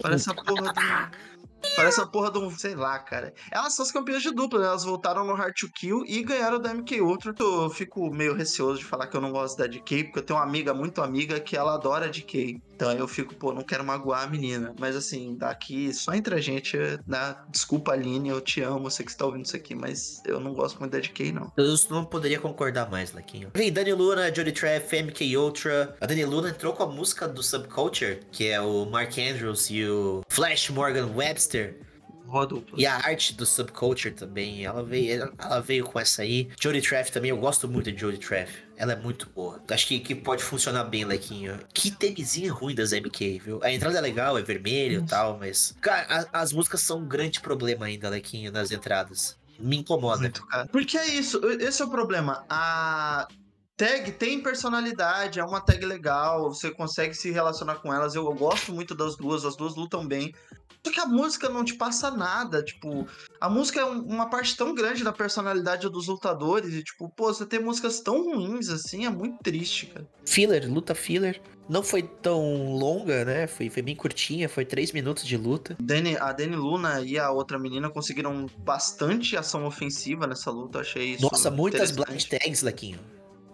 [0.00, 1.26] Parece a porra do.
[1.74, 3.34] Parece a porra um, sei lá, cara.
[3.50, 4.66] Elas são as campeãs de dupla, né?
[4.66, 7.34] Elas voltaram no Hard to Kill e ganharam da MK Ultra.
[7.38, 10.38] Eu fico meio receoso de falar que eu não gosto da DK, porque eu tenho
[10.38, 12.60] uma amiga muito amiga que ela adora a DK.
[12.76, 14.74] Então eu fico, pô, não quero magoar a menina.
[14.78, 17.34] Mas assim, daqui, só entre a gente, né?
[17.50, 20.52] Desculpa, Aline, eu te amo, sei que você tá ouvindo isso aqui, mas eu não
[20.52, 21.50] gosto muito da DK, não.
[21.56, 23.50] Eu não poderia concordar mais, Lequinho.
[23.54, 25.96] Vem Dani Luna, Jodie Treff, MK Ultra.
[26.00, 29.84] A Dani Luna entrou com a música do Subculture, que é o Mark Andrews e
[29.84, 31.80] o Flash Morgan Webster.
[32.26, 32.78] Boa dupla.
[32.78, 36.48] E a arte do Subculture também, ela veio, ela veio com essa aí.
[36.60, 38.52] Jodie Treff também, eu gosto muito de Jodie Treff.
[38.76, 39.62] Ela é muito boa.
[39.70, 41.58] Acho que, que pode funcionar bem, Lequinho.
[41.72, 43.60] Que tênisinha ruim das MK, viu?
[43.62, 45.74] A entrada é legal, é vermelho e tal, mas...
[45.80, 49.38] Cara, a- as músicas são um grande problema ainda, Lequinho, nas entradas.
[49.58, 50.20] Me incomoda.
[50.20, 50.66] Muito, cara.
[50.66, 52.44] Porque é isso, esse é o problema.
[52.50, 53.26] A
[53.76, 58.14] tag tem personalidade, é uma tag legal, você consegue se relacionar com elas.
[58.14, 60.32] Eu, eu gosto muito das duas, as duas lutam bem.
[60.84, 63.08] Só que a música não te passa nada, tipo,
[63.40, 67.34] a música é um- uma parte tão grande da personalidade dos lutadores e tipo, pô,
[67.34, 70.06] você ter músicas tão ruins assim é muito triste, cara.
[70.24, 71.40] Filler, luta filler.
[71.68, 73.48] Não foi tão longa, né?
[73.48, 75.76] Foi, foi bem curtinha, foi três minutos de luta.
[75.80, 81.14] Dani, a Dani Luna e a outra menina conseguiram bastante ação ofensiva nessa luta, achei
[81.14, 81.22] isso.
[81.22, 83.00] Nossa, muitas blind tags, Lequinho.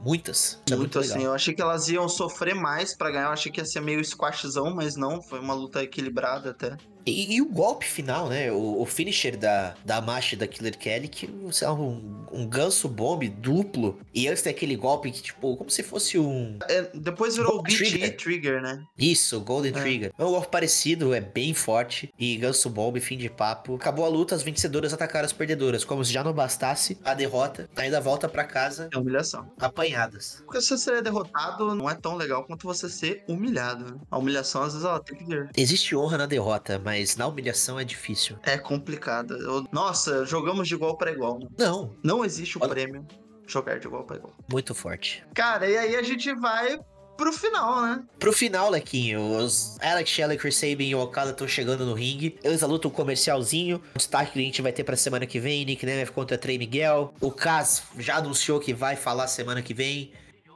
[0.02, 0.60] Muitas.
[0.66, 1.26] Isso é Muito, assim, legal.
[1.26, 4.04] eu achei que elas iam sofrer mais pra ganhar, eu achei que ia ser meio
[4.04, 6.76] squashzão, mas não, foi uma luta equilibrada até.
[7.06, 8.50] E, e o golpe final, né?
[8.52, 12.46] O, o finisher da, da Macha e da Killer Kelly, que sei lá, um, um
[12.46, 13.98] ganso bomb duplo.
[14.14, 16.58] E antes tem aquele golpe que, tipo, como se fosse um.
[16.68, 18.16] É, depois virou o BT Trigger.
[18.16, 18.62] Trigger.
[18.62, 18.82] né?
[18.96, 19.80] Isso, Golden É.
[19.80, 20.12] Trigger.
[20.18, 22.12] É um golpe parecido, é bem forte.
[22.18, 23.74] E ganso bomb, fim de papo.
[23.74, 25.84] Acabou a luta, as vencedoras atacaram as perdedoras.
[25.84, 29.50] Como se já não bastasse a derrota, ainda volta pra casa É humilhação.
[29.58, 30.42] apanhadas.
[30.44, 34.00] Porque se você ser derrotado, não é tão legal quanto você ser humilhado, né?
[34.10, 35.24] A humilhação, às vezes, ela tem que.
[35.56, 38.36] Existe honra na derrota, mas na humilhação é difícil.
[38.42, 39.34] É complicado.
[39.36, 41.38] Eu- Nossa, jogamos de igual pra igual.
[41.38, 41.46] né?
[41.58, 43.06] Não, Não existe o Olha- prêmio
[43.46, 44.32] jogar de igual pra igual.
[44.50, 45.22] muito forte.
[45.34, 46.78] Cara, e aí a gente vai
[47.16, 48.02] pro final, né?
[48.18, 52.36] Pro final, Lequinho, os Alex Shelley, Chris Sabin e o Okada estão chegando no ringue.
[52.42, 53.80] Eles lutam um comercialzinho.
[53.94, 56.58] O destaque que a gente vai ter pra semana que vem: Nick Nemeth contra Trey
[56.58, 57.12] Miguel.
[57.20, 60.12] O Kaz já anunciou que vai falar semana que vem.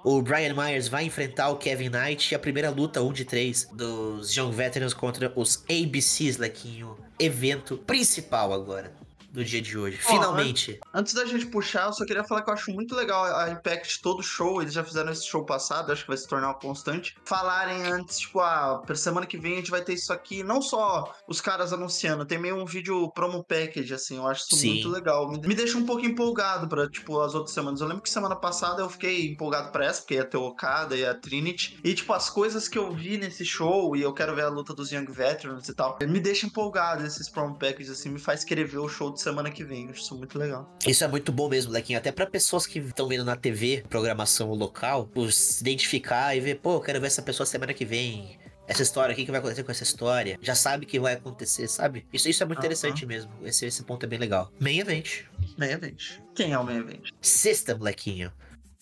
[0.09, 2.33] O Brian Myers vai enfrentar o Kevin Knight.
[2.33, 6.97] A primeira luta, 1 de 3, dos Young Veterans contra os ABCs, Lequinho.
[7.19, 8.93] Evento principal agora,
[9.37, 9.99] do dia de hoje.
[9.99, 10.81] Finalmente.
[10.95, 14.01] Antes da gente puxar, eu só queria falar que eu acho muito legal a Impact
[14.01, 14.63] todo show.
[14.63, 17.15] Eles já fizeram esse show passado, acho que vai se tornar uma constante.
[17.23, 20.43] Falarem antes, tipo, ah, pra semana que vem a gente vai ter isso aqui.
[20.43, 24.17] Não só os caras anunciando, tem meio um vídeo promo package, assim.
[24.17, 24.71] Eu acho isso Sim.
[24.71, 25.31] muito legal.
[25.31, 27.83] Me, me deixa um pouco empolgado pra, tipo, as outras semanas.
[27.83, 30.97] Eu lembro que semana passada eu fiquei empolgado pra essa, porque ia ter o Okada
[30.97, 31.79] e a Trinity.
[31.85, 34.73] E, tipo, as coisas que eu vi nesse show, e eu quero ver a luta
[34.73, 38.65] dos Young Veterans e tal, me deixa empolgado esses promo packages, assim, me faz querer
[38.65, 39.85] ver o show de semana que vem.
[39.85, 40.73] Eu acho isso muito legal.
[40.87, 41.99] Isso é muito bom mesmo, Lequinho.
[41.99, 46.75] Até pra pessoas que estão vendo na TV, programação local, se identificar e ver, pô,
[46.75, 48.39] eu quero ver essa pessoa semana que vem.
[48.69, 50.39] Essa história, o que, que vai acontecer com essa história?
[50.43, 52.05] Já sabe que vai acontecer, sabe?
[52.13, 53.31] Isso, isso é muito interessante mesmo.
[53.45, 54.51] Esse, esse ponto é bem legal.
[54.59, 55.23] Main Event.
[55.57, 56.19] Main Event.
[56.35, 57.11] Quem é o Main Event?
[57.21, 58.33] System, Lequinho.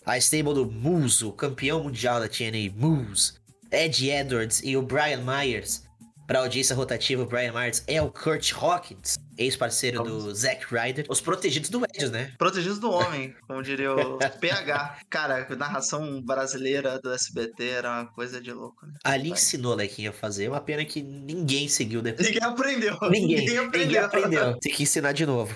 [0.07, 3.35] A stable do Moose, o campeão mundial da TNA, Moose.
[3.71, 5.84] Ed Edwards e o Brian Myers.
[6.27, 11.05] Pra audiência rotativa, o Brian Myers é o Kurt Hawkins, ex-parceiro do Zack Ryder.
[11.09, 12.33] Os protegidos do Edwards, né?
[12.39, 15.01] Protegidos do Homem, como diria o PH.
[15.11, 18.95] Cara, a narração brasileira do SBT era uma coisa de louco, né?
[19.05, 20.49] Ali ensinou Lequinho a fazer.
[20.49, 22.27] Uma pena que ninguém seguiu depois.
[22.27, 22.99] Ninguém aprendeu.
[23.11, 24.05] Ninguém, ninguém aprendeu.
[24.05, 24.59] aprendeu.
[24.61, 25.55] Tem que ensinar de novo.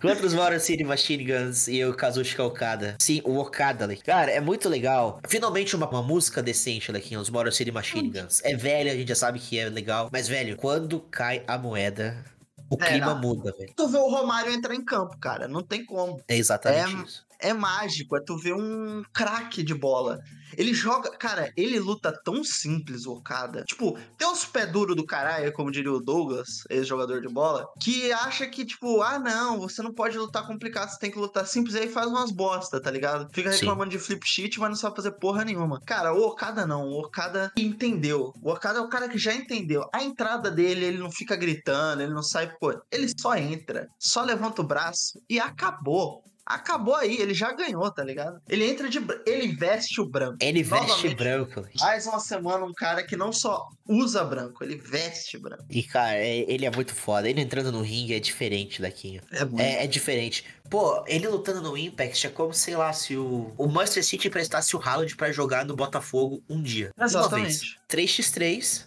[0.00, 2.96] Contra os Motor City Machine Guns e o Kazuchika Okada.
[3.00, 4.06] Sim, o Okada, Lequinho.
[4.06, 5.20] Cara, é muito legal.
[5.28, 8.40] Finalmente uma, uma música decente, Lequinho, os Motor City Machine Guns.
[8.44, 10.08] É velha, a gente já sabe que é legal.
[10.12, 12.24] Mas, velho, quando cai a moeda...
[12.70, 13.20] O É, clima não.
[13.20, 13.72] muda, velho.
[13.76, 15.46] Tu vê o Romário entrar em campo, cara.
[15.46, 16.20] Não tem como.
[16.26, 17.26] É exatamente É, isso.
[17.44, 20.18] É mágico, é tu ver um craque de bola.
[20.56, 21.10] Ele joga.
[21.10, 23.64] Cara, ele luta tão simples, o Okada.
[23.64, 28.10] Tipo, tem uns pé duro do caralho, como diria o Douglas, ex-jogador de bola, que
[28.12, 31.74] acha que, tipo, ah, não, você não pode lutar complicado, você tem que lutar simples,
[31.74, 33.28] e aí faz umas bosta, tá ligado?
[33.34, 33.60] Fica Sim.
[33.60, 35.80] reclamando de flip sheet, mas não sabe fazer porra nenhuma.
[35.80, 36.88] Cara, o Okada não.
[36.88, 38.32] O Okada entendeu.
[38.42, 39.86] O Okada é o cara que já entendeu.
[39.92, 44.22] A entrada dele, ele não fica gritando, ele não sai, pô, ele só entra, só
[44.22, 46.22] levanta o braço e acabou.
[46.46, 48.40] Acabou aí, ele já ganhou, tá ligado?
[48.48, 48.98] Ele entra de.
[49.26, 50.36] Ele veste o branco.
[50.40, 51.64] Ele veste Novamente, branco.
[51.80, 55.64] Mais uma semana, um cara que não só usa branco, ele veste branco.
[55.70, 57.28] E, cara, é- ele é muito foda.
[57.28, 59.22] Ele entrando no ringue é diferente daquinho.
[59.30, 59.58] É bom.
[59.58, 60.44] É, é diferente.
[60.68, 64.74] Pô, ele lutando no Impact é como, sei lá, se o, o Manchester City emprestasse
[64.76, 66.90] o Haaland pra jogar no Botafogo um dia.
[66.96, 67.14] Uma vez.
[67.14, 67.80] Exatamente.
[67.88, 68.86] 3x3.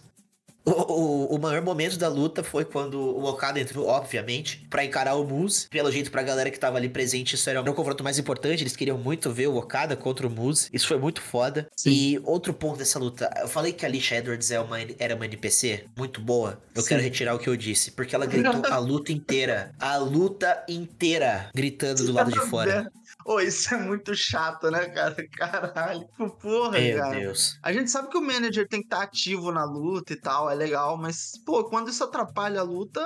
[0.68, 5.14] O, o, o maior momento da luta foi quando o Okada entrou, obviamente, pra encarar
[5.14, 5.66] o Moose.
[5.68, 8.62] Pelo jeito, pra galera que tava ali presente, isso era o confronto mais importante.
[8.62, 10.68] Eles queriam muito ver o Okada contra o Moose.
[10.72, 11.68] Isso foi muito foda.
[11.74, 11.90] Sim.
[11.90, 15.24] E outro ponto dessa luta, eu falei que a Alicia Edwards é uma, era uma
[15.24, 16.60] NPC muito boa.
[16.74, 16.88] Eu Sim.
[16.88, 19.72] quero retirar o que eu disse, porque ela gritou a luta inteira.
[19.80, 22.90] A luta inteira gritando do lado de fora.
[23.28, 25.14] Ô, isso é muito chato, né, cara?
[25.36, 26.08] Caralho.
[26.40, 27.18] Porra, Meu cara.
[27.20, 27.58] Deus.
[27.62, 30.54] A gente sabe que o manager tem que estar ativo na luta e tal, é
[30.54, 33.04] legal, mas, pô, quando isso atrapalha a luta,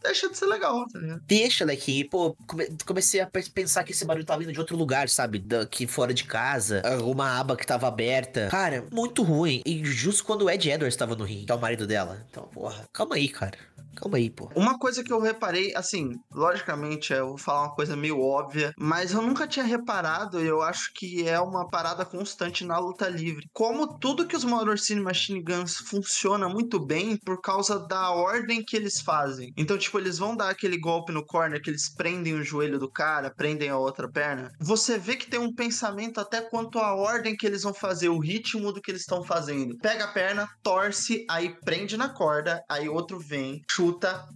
[0.00, 1.20] deixa de ser legal, tá ligado?
[1.26, 2.08] Deixa, Lequinho.
[2.08, 5.40] Pô, come- comecei a pe- pensar que esse barulho tava vindo de outro lugar, sabe?
[5.40, 6.80] Daqui fora de casa.
[7.02, 8.46] Uma aba que tava aberta.
[8.52, 9.60] Cara, muito ruim.
[9.66, 12.24] E justo quando o Ed Edwards tava no ringue, que é o marido dela.
[12.30, 13.58] Então, porra, calma aí, cara.
[13.98, 14.48] Calma aí, pô.
[14.54, 19.12] Uma coisa que eu reparei, assim, logicamente, eu vou falar uma coisa meio óbvia, mas
[19.12, 23.48] eu nunca tinha reparado, e eu acho que é uma parada constante na luta livre.
[23.52, 28.62] Como tudo que os Motor City Machine Guns funciona muito bem por causa da ordem
[28.64, 29.52] que eles fazem.
[29.56, 32.90] Então, tipo, eles vão dar aquele golpe no corner que eles prendem o joelho do
[32.90, 34.52] cara, prendem a outra perna.
[34.60, 38.20] Você vê que tem um pensamento até quanto à ordem que eles vão fazer, o
[38.20, 39.76] ritmo do que eles estão fazendo.
[39.78, 43.87] Pega a perna, torce, aí prende na corda, aí outro vem, chuta,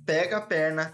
[0.06, 0.92] pega a perna,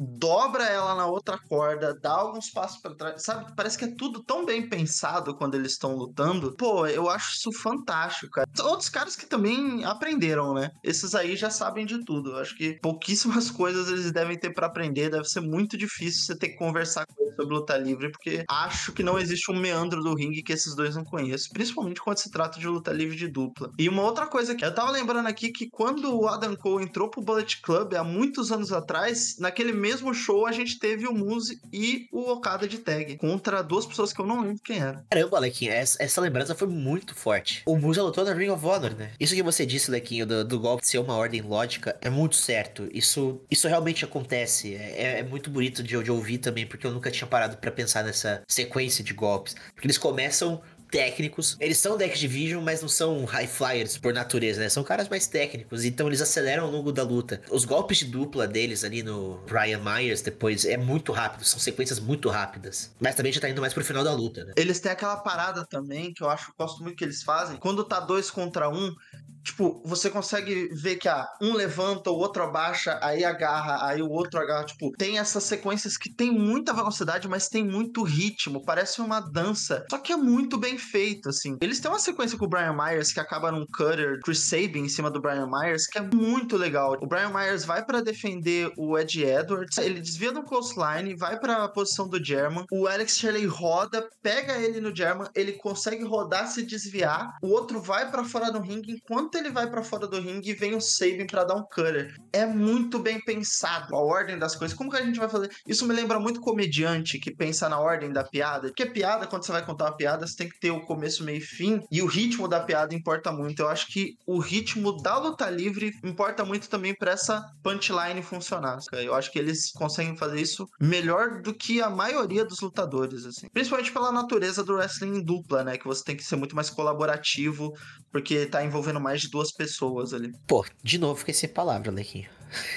[0.00, 3.52] dobra ela na outra corda, dá alguns passos pra trás, sabe?
[3.54, 6.56] Parece que é tudo tão bem pensado quando eles estão lutando.
[6.56, 8.48] Pô, eu acho isso fantástico, cara.
[8.62, 10.70] Outros caras que também aprenderam, né?
[10.82, 12.30] Esses aí já sabem de tudo.
[12.30, 15.10] Eu acho que pouquíssimas coisas eles devem ter pra aprender.
[15.10, 18.92] Deve ser muito difícil você ter que conversar com eles sobre luta livre, porque acho
[18.92, 22.30] que não existe um meandro do ringue que esses dois não conheçam, principalmente quando se
[22.30, 23.70] trata de luta livre de dupla.
[23.78, 27.10] E uma outra coisa que eu tava lembrando aqui que quando o Adam Cole entrou
[27.10, 31.60] pro Bullet Club há muitos anos atrás, naquele mesmo show a gente teve o Muse
[31.72, 35.04] e o Okada de tag contra duas pessoas que eu não lembro quem era.
[35.10, 37.62] Caramba, Lequinho, essa, essa lembrança foi muito forte.
[37.66, 39.10] O Musa lutou na Ring of Honor, né?
[39.18, 42.88] Isso que você disse, Lequinho, do, do golpe ser uma ordem lógica, é muito certo.
[42.92, 44.74] Isso, isso realmente acontece.
[44.74, 47.70] É, é- é muito bonito de, de ouvir também, porque eu nunca tinha parado pra
[47.70, 49.54] pensar nessa sequência de golpes.
[49.74, 50.60] Porque eles começam
[50.90, 51.56] técnicos.
[51.60, 54.68] Eles são deck division, mas não são high flyers por natureza, né?
[54.68, 57.40] São caras mais técnicos, então eles aceleram ao longo da luta.
[57.50, 62.00] Os golpes de dupla deles ali no Brian Myers depois é muito rápido, são sequências
[62.00, 62.94] muito rápidas.
[63.00, 64.52] Mas também já tá indo mais pro final da luta, né?
[64.56, 67.56] Eles têm aquela parada também que eu acho, gosto muito que eles fazem.
[67.56, 68.94] Quando tá dois contra um,
[69.42, 74.10] tipo, você consegue ver que ah, um levanta, o outro abaixa, aí agarra, aí o
[74.10, 74.64] outro agarra.
[74.64, 78.64] Tipo, tem essas sequências que tem muita velocidade, mas tem muito ritmo.
[78.64, 79.84] Parece uma dança.
[79.90, 81.56] Só que é muito bem feito, assim.
[81.60, 84.88] Eles têm uma sequência com o Brian Myers que acaba num cutter Chris Sabin em
[84.88, 86.96] cima do Brian Myers, que é muito legal.
[87.00, 91.68] O Brian Myers vai pra defender o Ed Edwards, ele desvia do coastline, vai pra
[91.68, 92.64] posição do German.
[92.70, 97.36] O Alex Shelley roda, pega ele no German, ele consegue rodar, se desviar.
[97.42, 98.92] O outro vai pra fora do ringue.
[98.92, 102.14] Enquanto ele vai pra fora do ringue, vem o Sabin pra dar um cutter.
[102.32, 104.76] É muito bem pensado a ordem das coisas.
[104.76, 105.50] Como que a gente vai fazer?
[105.66, 108.68] Isso me lembra muito comediante que pensa na ordem da piada.
[108.68, 111.38] Porque piada, quando você vai contar uma piada, você tem que ter o começo, meio
[111.38, 111.80] e fim.
[111.90, 113.60] E o ritmo da piada importa muito.
[113.60, 118.78] Eu acho que o ritmo da luta livre importa muito também pra essa punchline funcionar.
[118.92, 123.48] Eu acho que eles conseguem fazer isso melhor do que a maioria dos lutadores, assim.
[123.52, 125.76] Principalmente pela natureza do wrestling em dupla, né?
[125.76, 127.72] Que você tem que ser muito mais colaborativo,
[128.12, 130.32] porque tá envolvendo mais de duas pessoas ali.
[130.46, 132.28] Pô, de novo fiquei sem palavra, Lequinho.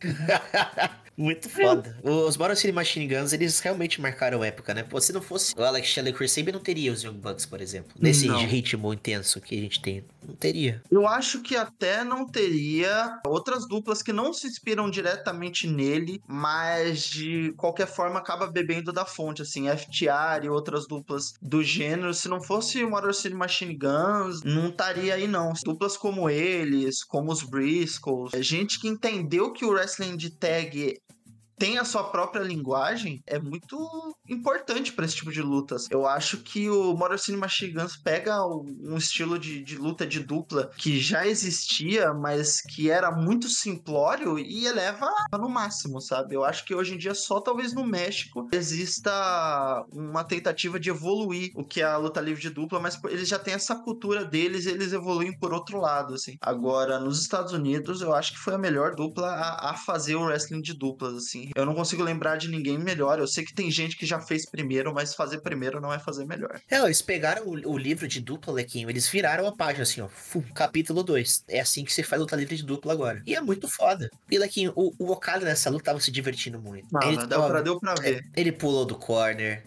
[1.18, 1.98] Muito foda.
[2.04, 4.84] Os Motor City Machine Guns, eles realmente marcaram época, né?
[4.84, 7.92] Pô, se não fosse o Alex Shelley Sabin, não teria os Young Bucks, por exemplo.
[8.00, 8.40] Nesse Não.
[8.46, 10.04] ritmo intenso que a gente tem.
[10.26, 10.82] Não teria.
[10.90, 17.04] Eu acho que até não teria outras duplas que não se inspiram diretamente nele, mas
[17.04, 22.14] de qualquer forma acaba bebendo da fonte, assim, FTR e outras duplas do gênero.
[22.14, 25.54] Se não fosse o Motor City Machine Guns, não estaria aí não.
[25.64, 30.98] Duplas como eles, como os Briscoes, é gente que entendeu que o wrestling de tag
[31.58, 33.78] tem a sua própria linguagem é muito
[34.28, 35.88] importante pra esse tipo de lutas.
[35.90, 40.72] Eu acho que o City Machine Guns pega um estilo de, de luta de dupla
[40.78, 46.36] que já existia, mas que era muito simplório e eleva no máximo, sabe?
[46.36, 51.52] Eu acho que hoje em dia só talvez no México exista uma tentativa de evoluir
[51.56, 54.66] o que é a luta livre de dupla, mas eles já têm essa cultura deles,
[54.66, 56.38] eles evoluem por outro lado, assim.
[56.42, 60.26] Agora, nos Estados Unidos, eu acho que foi a melhor dupla a, a fazer o
[60.26, 61.43] wrestling de duplas, assim.
[61.56, 63.20] Eu não consigo lembrar de ninguém melhor.
[63.20, 66.26] Eu sei que tem gente que já fez primeiro, mas fazer primeiro não é fazer
[66.26, 66.60] melhor.
[66.70, 70.08] É, eles pegaram o, o livro de dupla, Lequinho, eles viraram a página assim, ó.
[70.08, 71.46] fum, capítulo 2.
[71.50, 73.22] É assim que você faz luta livre de dupla agora.
[73.26, 74.10] E é muito foda.
[74.30, 76.88] E, Lequinho, o, o Okada nessa luta tava se divertindo muito.
[76.92, 78.26] Não, ele, deu, ó, pra, deu pra ver.
[78.36, 79.64] ele pulou do corner.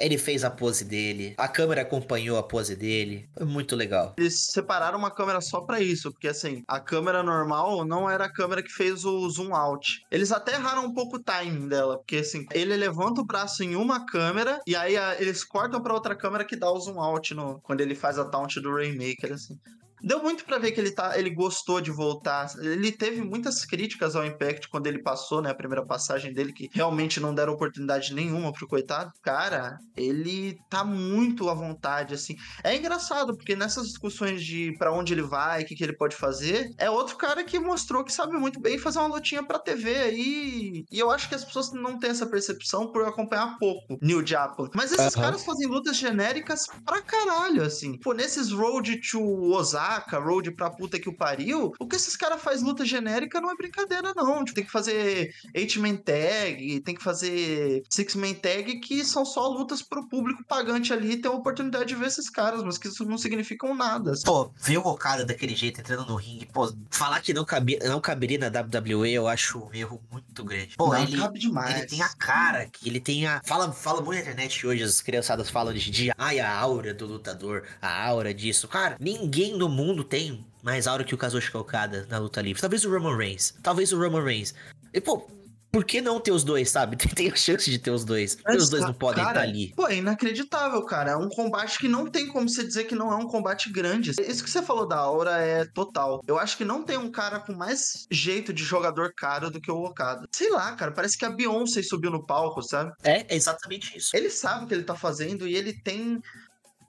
[0.00, 1.34] Ele fez a pose dele.
[1.36, 3.28] A câmera acompanhou a pose dele.
[3.36, 4.14] Foi muito legal.
[4.18, 8.32] Eles separaram uma câmera só pra isso, porque assim, a câmera normal não era a
[8.32, 10.02] câmera que fez o zoom out.
[10.10, 13.76] Eles até erraram um pouco o timing dela, porque assim, ele levanta o braço em
[13.76, 17.34] uma câmera e aí a- eles cortam pra outra câmera que dá o zoom out
[17.34, 19.58] no, quando ele faz a taunt do Rainmaker, assim.
[20.02, 22.50] Deu muito pra ver que ele, tá, ele gostou de voltar.
[22.58, 25.50] Ele teve muitas críticas ao Impact quando ele passou, né?
[25.50, 29.12] A primeira passagem dele, que realmente não deram oportunidade nenhuma pro coitado.
[29.22, 32.36] Cara, ele tá muito à vontade, assim.
[32.64, 36.16] É engraçado, porque nessas discussões de pra onde ele vai, o que, que ele pode
[36.16, 39.94] fazer, é outro cara que mostrou que sabe muito bem fazer uma lutinha pra TV
[39.96, 40.84] aí.
[40.90, 44.68] E eu acho que as pessoas não têm essa percepção por acompanhar pouco New Japan.
[44.74, 47.98] Mas esses caras fazem lutas genéricas pra caralho, assim.
[47.98, 49.20] Pô, nesses Road to
[49.52, 53.50] Osaka, Road pra puta que o pariu, o que esses caras fazem luta genérica não
[53.50, 54.44] é brincadeira, não.
[54.44, 59.82] Tipo, Tem que fazer 8-man tag, tem que fazer 6-man tag, que são só lutas
[59.82, 63.18] pro público pagante ali ter a oportunidade de ver esses caras, mas que isso não
[63.18, 64.12] significam nada.
[64.24, 68.00] Pô, ver o Okada daquele jeito entrando no ringue, pô, falar que não, cabia, não
[68.00, 70.76] caberia na WWE, eu acho um erro muito grande.
[70.76, 71.76] Pô, não ele, cabe demais.
[71.76, 73.40] ele tem a cara, que ele tem a.
[73.44, 77.06] Fala, fala muito na internet hoje, as criançadas falam de, de ai, a aura do
[77.06, 78.68] lutador, a aura disso.
[78.68, 82.60] Cara, ninguém no mundo tem mais aura que o Kazuchika Okada na luta livre.
[82.60, 83.54] Talvez o Roman Reigns.
[83.62, 84.54] Talvez o Roman Reigns.
[84.92, 85.26] E, pô,
[85.72, 86.96] por que não ter os dois, sabe?
[87.14, 88.38] Tem, a chance de ter os dois.
[88.44, 89.72] Mas, os dois não podem cara, estar ali.
[89.74, 91.12] Pô, é inacreditável, cara.
[91.12, 94.10] É um combate que não tem como você dizer que não é um combate grande.
[94.10, 96.22] Isso que você falou da aura é total.
[96.26, 99.70] Eu acho que não tem um cara com mais jeito de jogador caro do que
[99.70, 100.26] o Okada.
[100.32, 102.92] Sei lá, cara, parece que a Beyoncé subiu no palco, sabe?
[103.02, 104.10] É, é exatamente isso.
[104.14, 106.20] Ele sabe o que ele tá fazendo e ele tem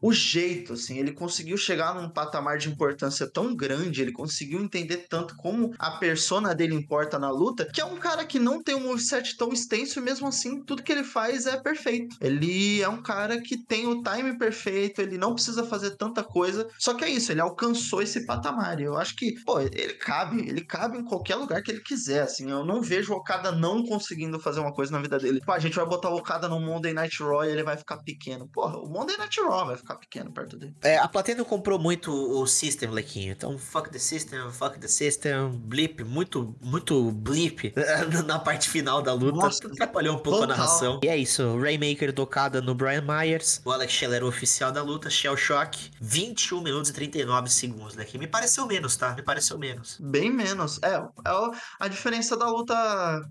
[0.01, 5.05] o jeito, assim, ele conseguiu chegar num patamar de importância tão grande, ele conseguiu entender
[5.09, 8.75] tanto como a persona dele importa na luta, que é um cara que não tem
[8.75, 12.15] um moveset tão extenso e mesmo assim tudo que ele faz é perfeito.
[12.19, 16.67] Ele é um cara que tem o time perfeito, ele não precisa fazer tanta coisa,
[16.79, 18.79] só que é isso, ele alcançou esse patamar.
[18.79, 22.49] Eu acho que, pô, ele cabe, ele cabe em qualquer lugar que ele quiser, assim,
[22.49, 25.41] eu não vejo o Okada não conseguindo fazer uma coisa na vida dele.
[25.45, 27.97] Pô, a gente vai botar o Okada no Monday Night Raw e ele vai ficar
[27.97, 28.47] pequeno.
[28.47, 30.75] Porra, o Monday Night Raw vai ficar pequeno perto dele.
[30.81, 33.31] É, a plateia não comprou muito o System, Lequinho.
[33.31, 37.73] Então, fuck the System, fuck the System, blip, muito, muito blip
[38.25, 39.37] na parte final da luta.
[39.37, 40.57] Nossa, Atrapalhou um pouco a total.
[40.57, 40.99] narração.
[41.03, 43.61] E é isso, Rainmaker tocada no Brian Myers.
[43.65, 45.91] O Alex Shell era o oficial da luta, Shell Shock.
[45.99, 48.21] 21 minutos e 39 segundos, Lequinho.
[48.21, 49.13] Me pareceu menos, tá?
[49.13, 49.97] Me pareceu menos.
[49.99, 50.79] Bem menos.
[50.83, 52.73] É, é a diferença da luta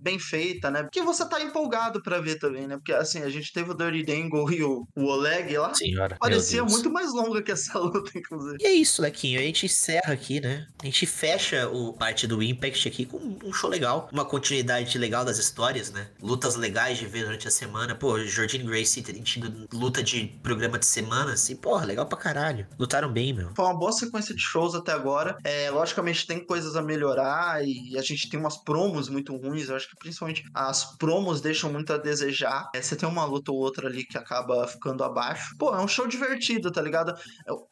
[0.00, 0.82] bem feita, né?
[0.82, 2.76] Porque você tá empolgado pra ver também, né?
[2.76, 5.74] Porque assim, a gente teve o Dirty Dangle e o, o Oleg lá.
[5.74, 6.16] Senhora.
[6.18, 8.56] Parecia muito mais longa que essa luta, inclusive.
[8.60, 9.40] E é isso, Lequinho.
[9.40, 10.66] A gente encerra aqui, né?
[10.82, 14.08] A gente fecha o parte do Impact aqui com um show legal.
[14.12, 16.08] Uma continuidade legal das histórias, né?
[16.22, 17.94] Lutas legais de ver durante a semana.
[17.94, 21.56] Pô, Jordine Gracie tem tido luta de programa de semana, assim.
[21.56, 22.66] Porra, legal pra caralho.
[22.78, 23.50] Lutaram bem, meu.
[23.54, 25.36] Foi uma boa sequência de shows até agora.
[25.44, 29.68] É, logicamente tem coisas a melhorar e a gente tem umas promos muito ruins.
[29.68, 32.70] Eu acho que principalmente as promos deixam muito a desejar.
[32.74, 35.54] É, você tem uma luta ou outra ali que acaba ficando abaixo.
[35.58, 36.39] Pô, é um show divertido,
[36.70, 37.14] tá ligado?
[37.46, 37.66] Eu,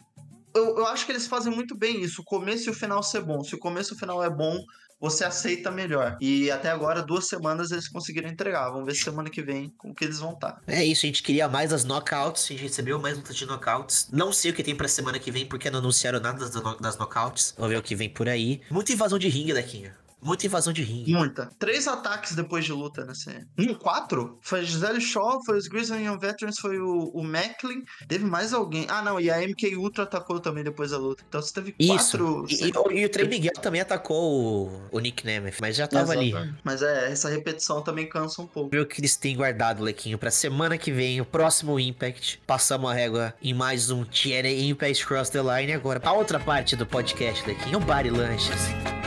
[0.54, 2.22] eu, eu acho que eles fazem muito bem isso.
[2.22, 3.42] O começo e o final ser bom.
[3.42, 4.58] Se o começo e o final é bom,
[5.00, 6.16] você aceita melhor.
[6.20, 8.70] E até agora, duas semanas eles conseguiram entregar.
[8.70, 10.58] Vamos ver se semana que vem como que eles vão tá.
[10.60, 10.62] estar.
[10.66, 12.44] É isso, a gente queria mais as knockouts.
[12.44, 14.08] A gente recebeu mais lutas de knockouts.
[14.12, 16.96] Não sei o que tem pra semana que vem, porque não anunciaram nada das, das
[16.96, 17.54] knockouts.
[17.56, 18.60] Vamos ver o que vem por aí.
[18.70, 19.92] Muita invasão de ringue, Lequinho.
[20.20, 21.12] Muita invasão de ringue.
[21.12, 21.48] Muita.
[21.58, 23.30] Três ataques depois de luta nessa.
[23.58, 24.38] Um, quatro?
[24.42, 27.82] Foi a Gisele Shaw, foi os Grizzly Young Veterans, foi o, o Macklin.
[28.08, 28.86] Teve mais alguém.
[28.88, 31.22] Ah, não, e a MK Ultra atacou também depois da luta.
[31.28, 32.18] Então você teve Isso.
[32.18, 32.46] quatro.
[32.48, 32.64] E,
[32.96, 36.30] e- e o Trey Miguel também atacou o, o Nick Nemeth, mas já tava ali.
[36.30, 36.58] Exatamente.
[36.64, 38.70] Mas é, essa repetição também cansa um pouco.
[38.70, 42.42] ver o que eles têm guardado, Lequinho, pra semana que vem, o próximo Impact.
[42.46, 45.72] Passamos a régua em mais um TNA Impact Cross the Line.
[45.72, 48.97] Agora, a outra parte do podcast, Lequinho, o Bar e Lanches.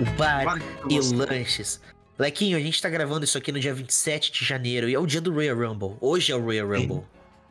[0.00, 1.80] O bar Vai, e lanches.
[2.18, 5.06] Lequinho, a gente tá gravando isso aqui no dia 27 de janeiro e é o
[5.06, 5.96] dia do Royal Rumble.
[6.00, 7.02] Hoje é o Royal Rumble.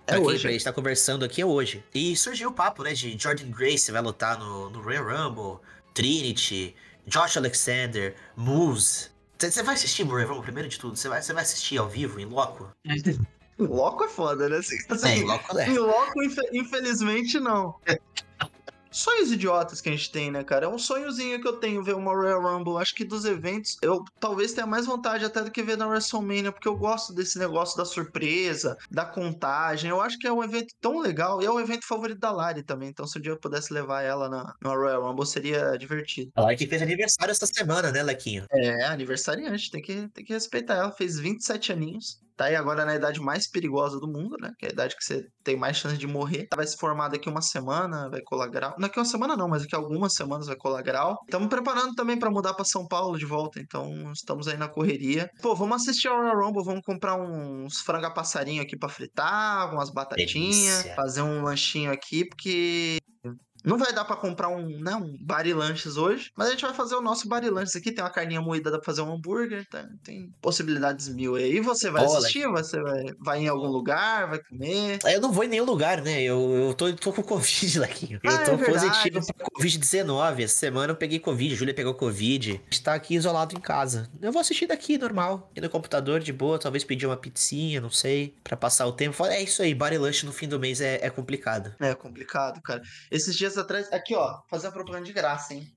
[0.05, 0.41] É Pra quem- hoje.
[0.41, 1.83] Pra gente tá conversando aqui é hoje.
[1.93, 5.59] E surgiu o papo, né, de Jordan Grace vai lutar no, no Royal Rumble,
[5.93, 6.75] Trinity,
[7.07, 9.07] Josh Alexander, Moose.
[9.39, 10.95] Você vai assistir o Royal Rumble primeiro de tudo?
[10.97, 12.69] Você vai, você vai assistir ao vivo, em loco?
[13.59, 14.55] Loco é foda, né?
[14.59, 15.67] Assim, É, em loco é.
[15.67, 17.75] Em loco, infe- infelizmente, não.
[18.91, 20.65] Sonhos idiotas que a gente tem, né, cara?
[20.65, 22.77] É um sonhozinho que eu tenho ver uma Royal Rumble.
[22.77, 26.51] Acho que dos eventos, eu talvez tenha mais vontade até do que ver na WrestleMania,
[26.51, 29.89] porque eu gosto desse negócio da surpresa, da contagem.
[29.89, 32.63] Eu acho que é um evento tão legal e é o evento favorito da Lari
[32.63, 32.89] também.
[32.89, 36.31] Então, se um dia eu pudesse levar ela na, na Royal Rumble, seria divertido.
[36.35, 38.45] Ela que fez aniversário essa semana, né, Lequinho?
[38.51, 40.91] É, aniversariante, tem que, tem que respeitar ela.
[40.91, 42.19] Fez 27 aninhos.
[42.39, 44.53] Tá aí agora na idade mais perigosa do mundo, né?
[44.57, 46.47] Que é a idade que você tem mais chance de morrer.
[46.55, 48.71] Vai se formar daqui uma semana, vai colar grau.
[48.77, 51.17] Não daqui uma semana não, mas daqui algumas semanas vai colar grau.
[51.25, 55.29] Estamos preparando também pra mudar pra São Paulo de volta, então estamos aí na correria.
[55.41, 59.89] Pô, vamos assistir ao Royal Rumble, vamos comprar uns franga passarinho aqui pra fritar, umas
[59.89, 62.99] batatinhas, fazer um lanchinho aqui, porque
[63.69, 66.95] não vai dar pra comprar um, né, um barilanches hoje, mas a gente vai fazer
[66.95, 67.91] o nosso barilanches aqui.
[67.91, 69.87] Tem uma carninha moída, dá pra fazer um hambúrguer, tá?
[70.03, 71.57] tem possibilidades mil aí.
[71.57, 72.17] E você vai Olha.
[72.17, 72.47] assistir?
[72.47, 74.99] Você vai, vai em algum lugar, vai comer?
[75.05, 76.21] Eu não vou em nenhum lugar, né?
[76.21, 78.19] Eu, eu tô, tô com Covid, Lequinho.
[78.23, 78.87] Eu Ah, é tô verdade.
[78.87, 80.43] positivo pra Covid-19.
[80.43, 82.51] Essa semana eu peguei Covid, a Júlia pegou Covid.
[82.51, 84.09] A gente tá aqui isolado em casa.
[84.21, 85.47] Eu vou assistir daqui, normal.
[85.51, 86.57] Aqui no computador, de boa.
[86.59, 88.35] Talvez pedir uma pizzinha, não sei.
[88.43, 89.23] Pra passar o tempo.
[89.25, 91.73] É isso aí, bar e lanche no fim do mês é, é complicado.
[91.79, 92.81] É complicado, cara.
[93.11, 95.67] Esses dias atrás, aqui ó, fazer a propaganda de graça, hein?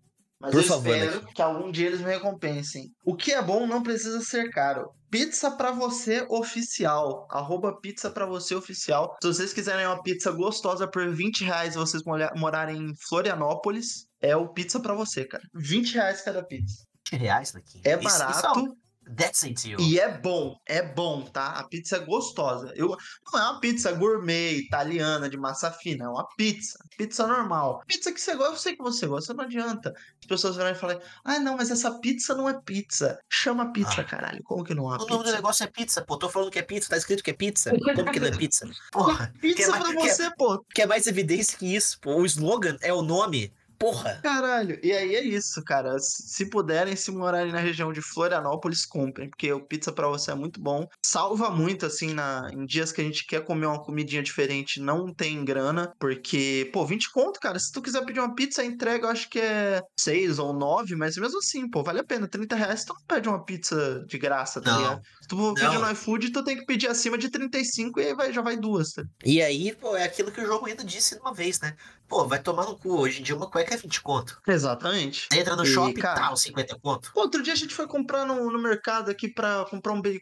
[0.41, 2.91] Mas Por eu favor, espero que algum dia eles me recompensem.
[3.05, 4.91] O que é bom não precisa ser caro.
[5.09, 7.29] Pizza pra você oficial.
[7.31, 9.15] Arroba pizza pra você oficial.
[9.23, 12.03] Se vocês quiserem uma pizza gostosa por 20 reais e vocês
[12.35, 15.45] morarem em Florianópolis, é o pizza pra você, cara.
[15.55, 16.85] 20 reais cada pizza.
[17.13, 17.83] 20 reais, Lequinho.
[17.87, 18.77] É Isso- isso barato
[19.17, 19.79] That's it, you.
[19.81, 20.57] e é bom.
[20.67, 21.49] É bom, tá?
[21.53, 22.73] A pizza é gostosa.
[22.75, 22.89] Eu,
[23.33, 26.05] não é uma pizza gourmet, italiana, de massa fina.
[26.05, 26.79] É uma pizza.
[26.97, 27.83] Pizza normal.
[27.87, 29.93] Pizza que você gosta, eu sei que você gosta, não adianta.
[30.21, 33.19] As pessoas virarem e falarem, ah, não, mas essa pizza não é pizza.
[33.29, 34.05] Chama pizza, Ah.
[34.05, 34.43] caralho.
[34.45, 35.37] Como que não é O uma nome do pizza?
[35.37, 36.17] negócio é pizza, pô.
[36.17, 37.71] Tô falando que é pizza, tá escrito que é pizza.
[37.71, 38.69] Como que não é pizza?
[38.93, 40.65] Porra, Pizza quer mais- pra quer- você, pô.
[40.75, 42.15] quer mais evidência que isso, pô.
[42.17, 43.53] O slogan é o nome.
[43.83, 44.21] Porra.
[44.23, 44.79] Caralho.
[44.81, 45.99] E aí é isso, cara.
[45.99, 49.29] Se puderem, se morarem na região de Florianópolis, comprem.
[49.29, 50.87] Porque o pizza pra você é muito bom.
[51.05, 55.13] Salva muito, assim, na, em dias que a gente quer comer uma comidinha diferente, não
[55.13, 55.93] tem grana.
[55.99, 57.59] Porque, pô, 20 conto, cara.
[57.59, 60.95] Se tu quiser pedir uma pizza, a entrega eu acho que é 6 ou 9,
[60.95, 62.29] mas mesmo assim, pô, vale a pena.
[62.29, 64.79] 30 reais tu não pede uma pizza de graça, tá Não.
[64.79, 65.03] ligado?
[65.23, 68.15] Se tu for pedir no iFood, tu tem que pedir acima de 35 e aí
[68.15, 69.03] vai, já vai duas, tá?
[69.25, 71.75] E aí, pô, é aquilo que o jogo ainda disse uma vez, né?
[72.13, 73.01] Pô, vai tomar no cu.
[73.01, 74.39] Hoje em dia uma cueca é 20 conto.
[74.47, 75.29] Exatamente.
[75.33, 77.11] Você entra no E, shopping, cara, tal, 50 conto.
[77.15, 80.21] Outro dia a gente foi comprar no, no mercado aqui pra comprar um bacon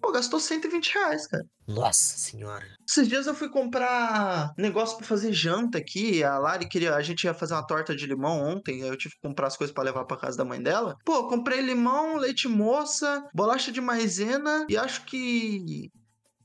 [0.00, 1.44] Pô, gastou 120 reais, cara.
[1.68, 2.66] Nossa senhora.
[2.88, 6.24] Esses dias eu fui comprar negócio pra fazer janta aqui.
[6.24, 6.96] A Lari queria.
[6.96, 8.80] A gente ia fazer uma torta de limão ontem.
[8.80, 10.96] Eu tive que comprar as coisas pra levar pra casa da mãe dela.
[11.04, 15.88] Pô, comprei limão, leite moça, bolacha de maisena e acho que.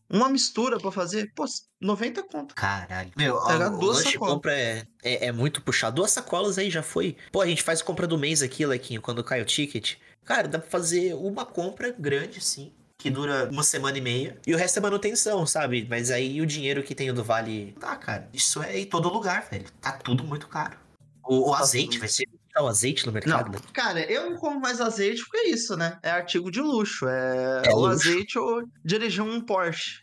[0.09, 1.31] Uma mistura pra fazer.
[1.35, 1.45] Pô,
[1.81, 2.55] 90 conto.
[2.55, 3.11] Caralho.
[3.15, 4.33] Meu, o, o duas lanche sacolas.
[4.33, 5.97] compra é, é, é muito puxado.
[5.97, 7.17] Duas sacolas aí já foi.
[7.31, 9.95] Pô, a gente faz compra do mês aqui, Lequinho, quando cai o ticket.
[10.23, 12.71] Cara, dá pra fazer uma compra grande, sim.
[12.97, 14.39] Que dura uma semana e meia.
[14.45, 15.85] E o resto é manutenção, sabe?
[15.89, 17.73] Mas aí o dinheiro que tem o do Vale.
[17.79, 18.27] Tá, cara.
[18.33, 19.65] Isso é em todo lugar, velho.
[19.79, 20.77] Tá tudo muito caro.
[21.23, 22.27] O, o Tá azeite, vai ser
[22.57, 23.51] tá o azeite no mercado?
[23.51, 25.99] Não, cara, eu não como mais azeite porque é isso, né?
[26.03, 27.07] É artigo de luxo.
[27.07, 28.09] É, É o luxo.
[28.09, 30.01] azeite ou dirigir um Porsche.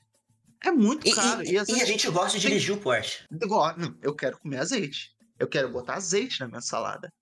[0.64, 1.42] É muito E, caro.
[1.44, 3.24] e- às e a gente gosta de tem- dirigir o Porsche.
[3.30, 5.11] Não, eu quero comer azeite.
[5.38, 7.12] Eu quero botar azeite na minha salada.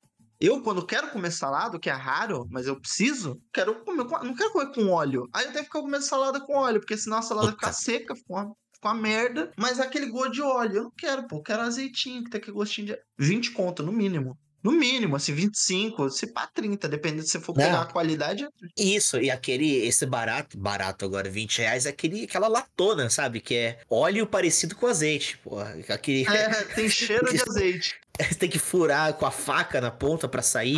[0.41, 4.35] Eu, quando quero comer salada, que é raro, mas eu preciso, quero comer com, não
[4.35, 5.28] quero comer com óleo.
[5.33, 7.59] Aí eu tenho que ficar comendo salada com óleo, porque senão a salada Puta.
[7.61, 9.53] fica seca, fica uma, fica uma merda.
[9.57, 11.37] Mas aquele gosto de óleo, eu não quero, pô.
[11.37, 14.37] Eu quero azeitinho, que tem aquele gostinho de 20 conto, no mínimo.
[14.63, 18.47] No mínimo, assim, 25, se pá 30, dependendo se você for pegar a qualidade.
[18.77, 23.41] Isso, e aquele, esse barato, barato agora, 20 reais, é aquele, aquela latona, sabe?
[23.41, 25.75] Que é óleo parecido com azeite, porra.
[25.89, 27.99] Aquele, É, tem cheiro de azeite.
[28.21, 30.77] Você tem que furar com a faca na ponta pra sair.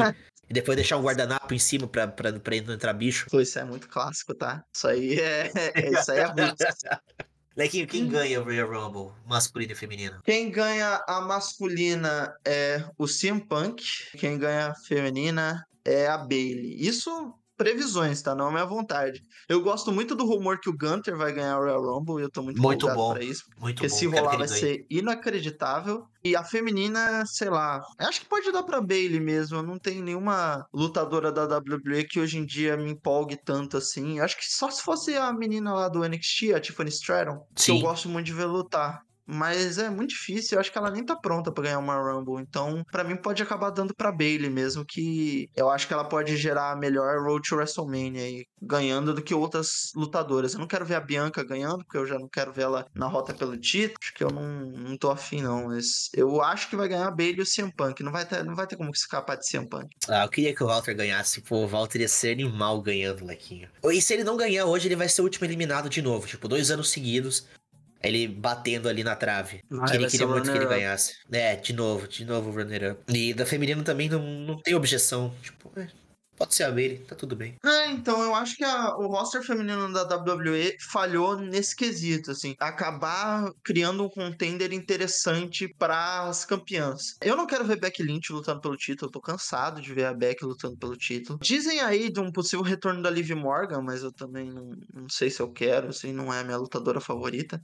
[0.49, 3.27] e depois deixar um guardanapo em cima pra, pra, pra não entrar bicho.
[3.41, 4.63] Isso é muito clássico, tá?
[4.75, 6.55] Isso aí é, é- isso aí é ruim.
[7.57, 9.13] Lequinho, quem ganha o Royal Rumble?
[9.25, 10.21] Masculino e feminino?
[10.25, 13.85] Quem ganha a masculina é o CM Punk,
[14.19, 16.77] quem ganha a feminina é a Bailey.
[16.81, 18.35] Isso previsões, tá?
[18.35, 19.23] Não é minha vontade.
[19.49, 22.31] Eu gosto muito do rumor que o Gunter vai ganhar o Royal Rumble e eu
[22.31, 23.15] tô muito, Muito bom.
[23.15, 23.45] pra isso.
[23.59, 23.95] Muito Porque bom.
[23.95, 26.05] se rolar vai ser inacreditável.
[26.25, 27.83] E a feminina, sei lá.
[27.99, 29.63] Acho que pode dar pra Bailey mesmo.
[29.63, 34.21] Não tem nenhuma lutadora da WWE que hoje em dia me empolgue tanto assim.
[34.21, 37.77] Acho que só se fosse a menina lá do NXT, a Tiffany Stratton, que eu
[37.77, 37.81] Sim.
[37.83, 39.03] gosto muito de ver lutar.
[39.27, 42.43] Mas é muito difícil, eu acho que ela nem tá pronta pra ganhar uma Rumble.
[42.43, 46.37] Então, pra mim, pode acabar dando pra Bailey mesmo, que eu acho que ela pode
[46.37, 50.55] gerar a melhor Road to WrestleMania aí, ganhando do que outras lutadoras.
[50.55, 53.07] Eu não quero ver a Bianca ganhando, porque eu já não quero ver ela na
[53.07, 55.69] rota pelo título, acho que eu não, não tô afim, não.
[55.69, 58.03] Mas eu acho que vai ganhar a Bailey e o CM Punk.
[58.03, 59.89] Não vai ter, não vai ter como escapar de CM Punk.
[60.09, 61.41] Ah, eu queria que o Walter ganhasse.
[61.43, 63.69] Pô, o Walter ia ser animal ganhando, Lequinho.
[63.85, 66.27] E se ele não ganhar hoje, ele vai ser o último eliminado de novo.
[66.27, 67.47] Tipo, dois anos seguidos.
[68.05, 69.61] Ele batendo ali na trave.
[69.71, 71.15] Vai, que ele queria muito que ele ganhasse.
[71.33, 73.03] É, de novo, de novo o runner-up.
[73.13, 75.35] E da feminina também não, não tem objeção.
[75.43, 75.89] Tipo, é,
[76.37, 77.55] pode ser a Bailey, tá tudo bem.
[77.65, 82.55] É, então eu acho que a- o roster feminino da WWE falhou nesse quesito, assim,
[82.59, 87.17] acabar criando um contender interessante para as campeãs.
[87.23, 90.15] Eu não quero ver Becky Lynch lutando pelo título, eu tô cansado de ver a
[90.15, 91.39] Becky lutando pelo título.
[91.41, 95.31] Dizem aí de um possível retorno da Liv Morgan, mas eu também não, não sei
[95.31, 97.61] se eu quero, assim, não é a minha lutadora favorita.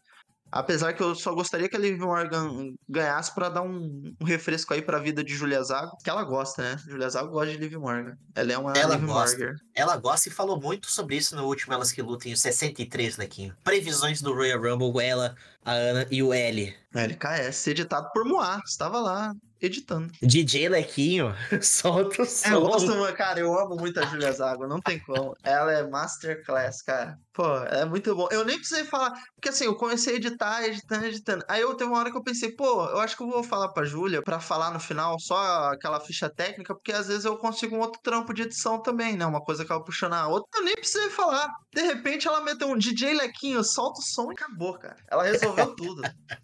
[0.53, 4.75] Apesar que eu só gostaria que a Liv Morgan ganhasse pra dar um, um refresco
[4.75, 6.77] aí pra vida de Julia Zago, que ela gosta, né?
[6.87, 8.17] Julia Zago gosta de Liv Morgan.
[8.35, 9.39] Ela é uma Ela Liv gosta.
[9.39, 9.55] Morgan.
[9.75, 13.55] Ela gosta e falou muito sobre isso no último Elas que Lutem, o 63, Lequinho.
[13.63, 15.35] Previsões do Royal Rumble, ela,
[15.65, 16.75] a Ana e o L.
[16.95, 18.61] LKS, editado por Moá.
[18.67, 20.11] Estava lá editando.
[20.23, 22.61] DJ Lequinho, solta o É, eu som.
[22.61, 25.37] gosto, cara, eu amo muito a Julia Zago, não tem como.
[25.45, 27.19] Ela é masterclass, cara.
[27.41, 28.29] Pô, é muito bom.
[28.31, 31.43] Eu nem precisei falar, porque assim, eu comecei a editar, editando, editando.
[31.49, 33.69] Aí eu teve uma hora que eu pensei, pô, eu acho que eu vou falar
[33.69, 37.75] pra Júlia pra falar no final só aquela ficha técnica, porque às vezes eu consigo
[37.75, 39.25] um outro trampo de edição também, né?
[39.25, 40.47] Uma coisa que puxando a outra.
[40.55, 41.49] Eu nem precisei falar.
[41.73, 44.97] De repente ela meteu um DJ Lequinho, solta o som e acabou, cara.
[45.11, 46.03] Ela resolveu tudo.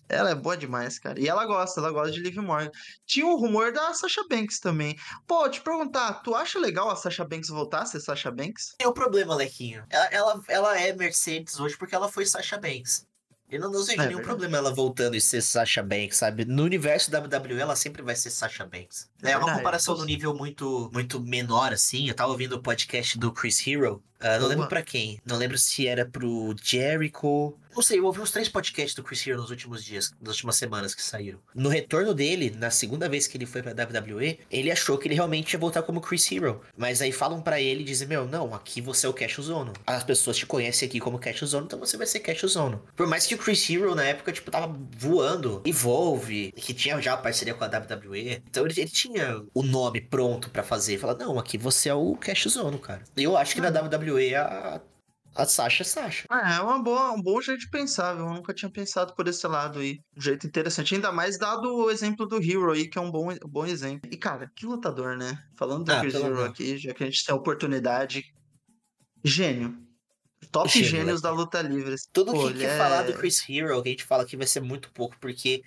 [0.08, 1.20] Ela é boa demais, cara.
[1.20, 2.70] E ela gosta, ela gosta de Liv Morgan.
[3.04, 4.96] Tinha um rumor da Sasha Banks também.
[5.26, 8.76] Pô, te perguntar, tu acha legal a Sasha Banks voltar a ser Sasha Banks?
[8.78, 9.84] Tem o problema, Lequinho.
[9.90, 13.06] Ela, ela, ela é Mercedes hoje porque ela foi Sasha Banks.
[13.48, 16.44] Eu não, não vejo É nenhum problema ela voltando e ser Sasha Banks, sabe?
[16.44, 19.08] No universo da WWE, ela sempre vai ser Sasha Banks.
[19.22, 22.08] É, É uma verdade, comparação no nível muito, muito menor, assim.
[22.08, 24.02] Eu tava ouvindo o podcast do Chris Hero.
[24.20, 25.20] Ah, não lembro pra quem.
[25.24, 27.54] Não lembro se era pro Jericho.
[27.76, 30.56] Não sei, eu ouvi uns três podcasts do Chris Hero nos últimos dias, nas últimas
[30.56, 31.38] semanas que saíram.
[31.54, 35.14] No retorno dele, na segunda vez que ele foi pra WWE, ele achou que ele
[35.14, 36.62] realmente ia voltar como Chris Hero.
[36.74, 39.74] Mas aí falam pra ele e dizem: Meu, não, aqui você é o Cash Zono.
[39.86, 42.82] As pessoas te conhecem aqui como Cash Zono, então você vai ser Cash Zono.
[42.96, 47.14] Por mais que o Chris Hero na época, tipo, tava voando, Evolve, que tinha já
[47.14, 48.42] parceria com a WWE.
[48.48, 50.96] Então ele, ele tinha o nome pronto pra fazer.
[50.96, 53.02] Fala: Não, aqui você é o Cash Zono, cara.
[53.14, 54.80] Eu acho que na WWE a.
[55.38, 56.24] A Sasha é Sasha.
[56.30, 58.24] Ah, é uma boa, um bom jeito de pensar, viu?
[58.24, 60.00] Eu nunca tinha pensado por esse lado aí.
[60.16, 60.94] Um jeito interessante.
[60.94, 64.08] Ainda mais dado o exemplo do Hero aí, que é um bom, um bom exemplo.
[64.10, 65.38] E, cara, que lutador, né?
[65.54, 66.48] Falando do Ah, Chris Hero amor.
[66.48, 68.24] aqui, já que a gente tem a oportunidade.
[69.22, 69.76] Gênio.
[70.52, 71.44] Top Gênio, gênios da moleque.
[71.56, 71.94] luta livre.
[72.12, 74.46] Tudo Pô, que, que é- falar do Chris Hero, que a gente fala aqui vai
[74.46, 75.62] ser muito pouco, porque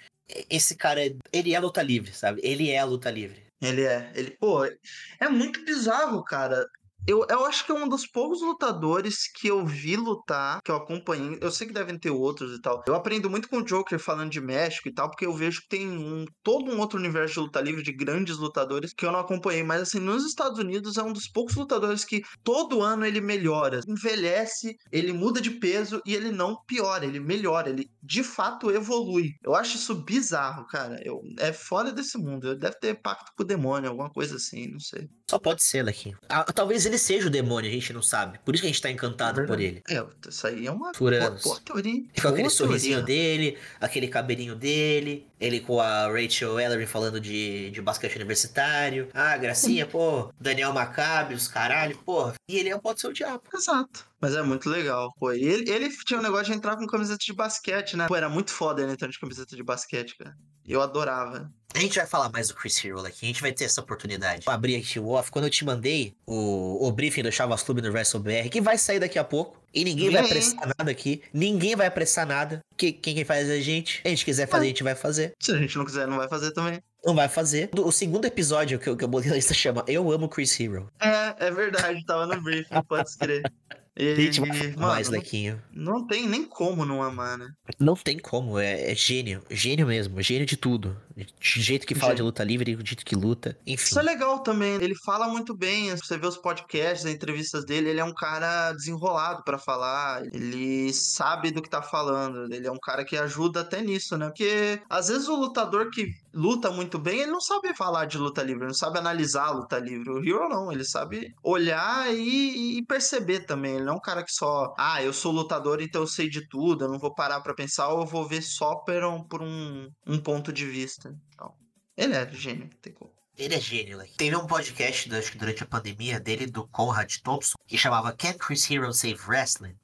[0.49, 0.99] esse cara,
[1.31, 2.39] ele é luta livre, sabe?
[2.43, 3.43] Ele é a luta livre.
[3.61, 4.11] Ele é.
[4.15, 6.65] Ele, pô, é muito bizarro, cara.
[7.07, 10.75] Eu, eu acho que é um dos poucos lutadores que eu vi lutar, que eu
[10.75, 11.37] acompanhei.
[11.41, 12.83] Eu sei que devem ter outros e tal.
[12.85, 15.69] Eu aprendo muito com o Joker falando de México e tal, porque eu vejo que
[15.69, 19.19] tem um, todo um outro universo de luta livre de grandes lutadores que eu não
[19.19, 19.63] acompanhei.
[19.63, 23.79] Mas assim, nos Estados Unidos é um dos poucos lutadores que todo ano ele melhora,
[23.87, 29.33] envelhece, ele muda de peso e ele não piora, ele melhora, ele de fato evolui.
[29.43, 31.01] Eu acho isso bizarro, cara.
[31.03, 32.55] Eu, é fora desse mundo.
[32.55, 35.09] Deve ter pacto com o demônio, alguma coisa assim, não sei.
[35.29, 36.17] Só pode ser, Lequinho.
[36.27, 38.39] Ah, talvez ele seja o demônio, a gente não sabe.
[38.43, 39.81] Por isso que a gente tá encantado por ele.
[39.89, 42.01] É, isso aí é uma Por boa, boa teoria.
[42.21, 43.15] Com aquele Boa sorrisinho teoria.
[43.37, 49.07] dele, aquele cabelinho dele, ele com a Rachel Ellery falando de, de basquete universitário.
[49.13, 52.31] Ah, gracinha, pô, Daniel Maccabi, os caralho, pô.
[52.49, 53.43] E ele pode ser o diabo.
[53.53, 54.07] Exato.
[54.19, 55.31] Mas é muito legal, pô.
[55.31, 58.07] Ele, ele tinha um negócio de entrar com camiseta de basquete, né?
[58.07, 60.35] Pô, era muito foda ele entrando de camiseta de basquete, cara.
[60.69, 61.51] Eu adorava.
[61.73, 64.43] A gente vai falar mais do Chris Hero aqui, a gente vai ter essa oportunidade.
[64.45, 67.81] Vou abrir aqui o off, quando eu te mandei o, o briefing do Chavas Clube
[67.81, 71.75] no WrestleBR, que vai sair daqui a pouco, e ninguém vai apressar nada aqui, ninguém
[71.75, 74.83] vai apressar nada, que quem, faz é a gente, a gente quiser fazer, a gente
[74.83, 75.33] vai fazer.
[75.39, 76.81] Se a gente não quiser, não vai fazer também.
[77.05, 77.69] Não vai fazer.
[77.77, 80.87] O segundo episódio que eu, que eu botei na lista chama Eu Amo Chris Hero.
[80.99, 83.43] É, é verdade, tava no briefing, pode escrever.
[83.99, 85.61] Gente vai mais, mano, Lequinho.
[85.71, 87.47] não, não tem nem como não amar, né?
[87.77, 90.95] Não tem como, é, é gênio, gênio mesmo, gênio de tudo.
[91.39, 93.57] De jeito que fala de luta livre, do jeito que luta.
[93.65, 93.83] Enfim.
[93.83, 94.75] Isso é legal também.
[94.75, 95.95] Ele fala muito bem.
[95.95, 100.23] Você vê os podcasts, as entrevistas dele, ele é um cara desenrolado pra falar.
[100.33, 102.53] Ele sabe do que tá falando.
[102.53, 104.27] Ele é um cara que ajuda até nisso, né?
[104.27, 108.43] Porque às vezes o lutador que luta muito bem, ele não sabe falar de luta
[108.43, 110.09] livre, não sabe analisar a luta livre.
[110.09, 113.75] O Hero não, ele sabe olhar e, e perceber também.
[113.75, 116.47] Ele não é um cara que só, ah, eu sou lutador, então eu sei de
[116.47, 119.41] tudo, eu não vou parar pra pensar, ou eu vou ver só por um, por
[119.41, 121.08] um, um ponto de vista.
[121.33, 121.53] Então,
[121.97, 123.11] ele é gênio, tem como.
[123.37, 124.05] Ele é gênio, né?
[124.17, 128.33] Teve um podcast, acho que durante a pandemia, dele, do Conrad Thompson, que chamava Can
[128.33, 129.75] Chris Hero Save Wrestling?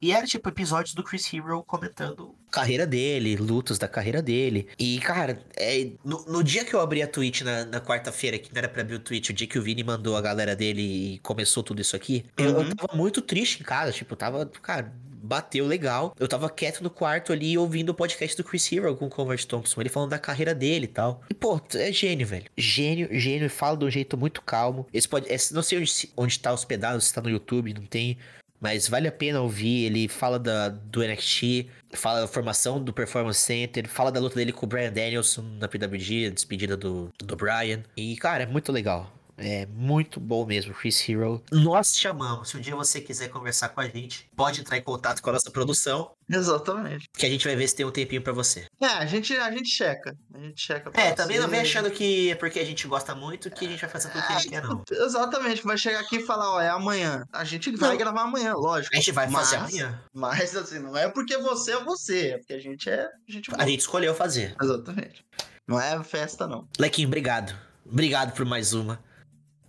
[0.00, 4.68] E era tipo episódios do Chris Hero comentando carreira dele, lutas da carreira dele.
[4.78, 8.50] E, cara, é, no, no dia que eu abri a Twitch na, na quarta-feira, que
[8.52, 10.82] não era pra abrir o Twitch, o dia que o Vini mandou a galera dele
[11.14, 12.70] e começou tudo isso aqui, eu, eu Uhum.
[12.70, 14.92] tava muito triste em casa, tipo, tava, cara,
[15.22, 16.14] bateu legal.
[16.18, 19.42] Eu tava quieto no quarto ali ouvindo o podcast do Chris Hero com o Conrad
[19.44, 21.22] Thompson, ele falando da carreira dele e tal.
[21.30, 22.44] E, pô, é gênio, velho.
[22.56, 24.86] Gênio, gênio, fala de um jeito muito calmo.
[24.92, 28.18] Esse pode, esse- não sei onde, onde tá hospedado, se tá no YouTube, não tem.
[28.60, 29.86] Mas vale a pena ouvir.
[29.86, 34.52] Ele fala da, do NXT, fala da formação do Performance Center, fala da luta dele
[34.52, 37.82] com o Brian Danielson na PWG, despedida do, do Brian.
[37.96, 39.12] E, cara, é muito legal.
[39.36, 41.42] É muito bom mesmo, Chris Hero.
[41.50, 42.50] Nós te chamamos.
[42.50, 45.32] Se um dia você quiser conversar com a gente, pode entrar em contato com a
[45.32, 47.08] nossa produção, Exatamente.
[47.16, 48.66] que a gente vai ver se tem um tempinho pra você.
[48.80, 50.14] É, a gente, a gente checa.
[50.34, 50.90] A gente checa.
[50.90, 51.66] pra É, também não vem você.
[51.66, 54.32] achando que é porque a gente gosta muito que a gente vai fazer tudo que
[54.32, 54.82] a gente quer, não.
[54.90, 57.24] Exatamente, vai chegar aqui e falar, ó, é amanhã.
[57.32, 58.94] A gente vai gravar amanhã, lógico.
[58.94, 60.02] A gente vai fazer Mas- amanhã.
[60.12, 63.06] Mas assim, não é porque você é você, é porque a gente é.
[63.06, 64.54] A gente A gente escolheu fazer.
[64.62, 65.24] Exatamente.
[65.66, 66.68] Não é festa, não.
[66.78, 67.56] Lequinho, obrigado.
[67.86, 69.02] Obrigado por mais uma.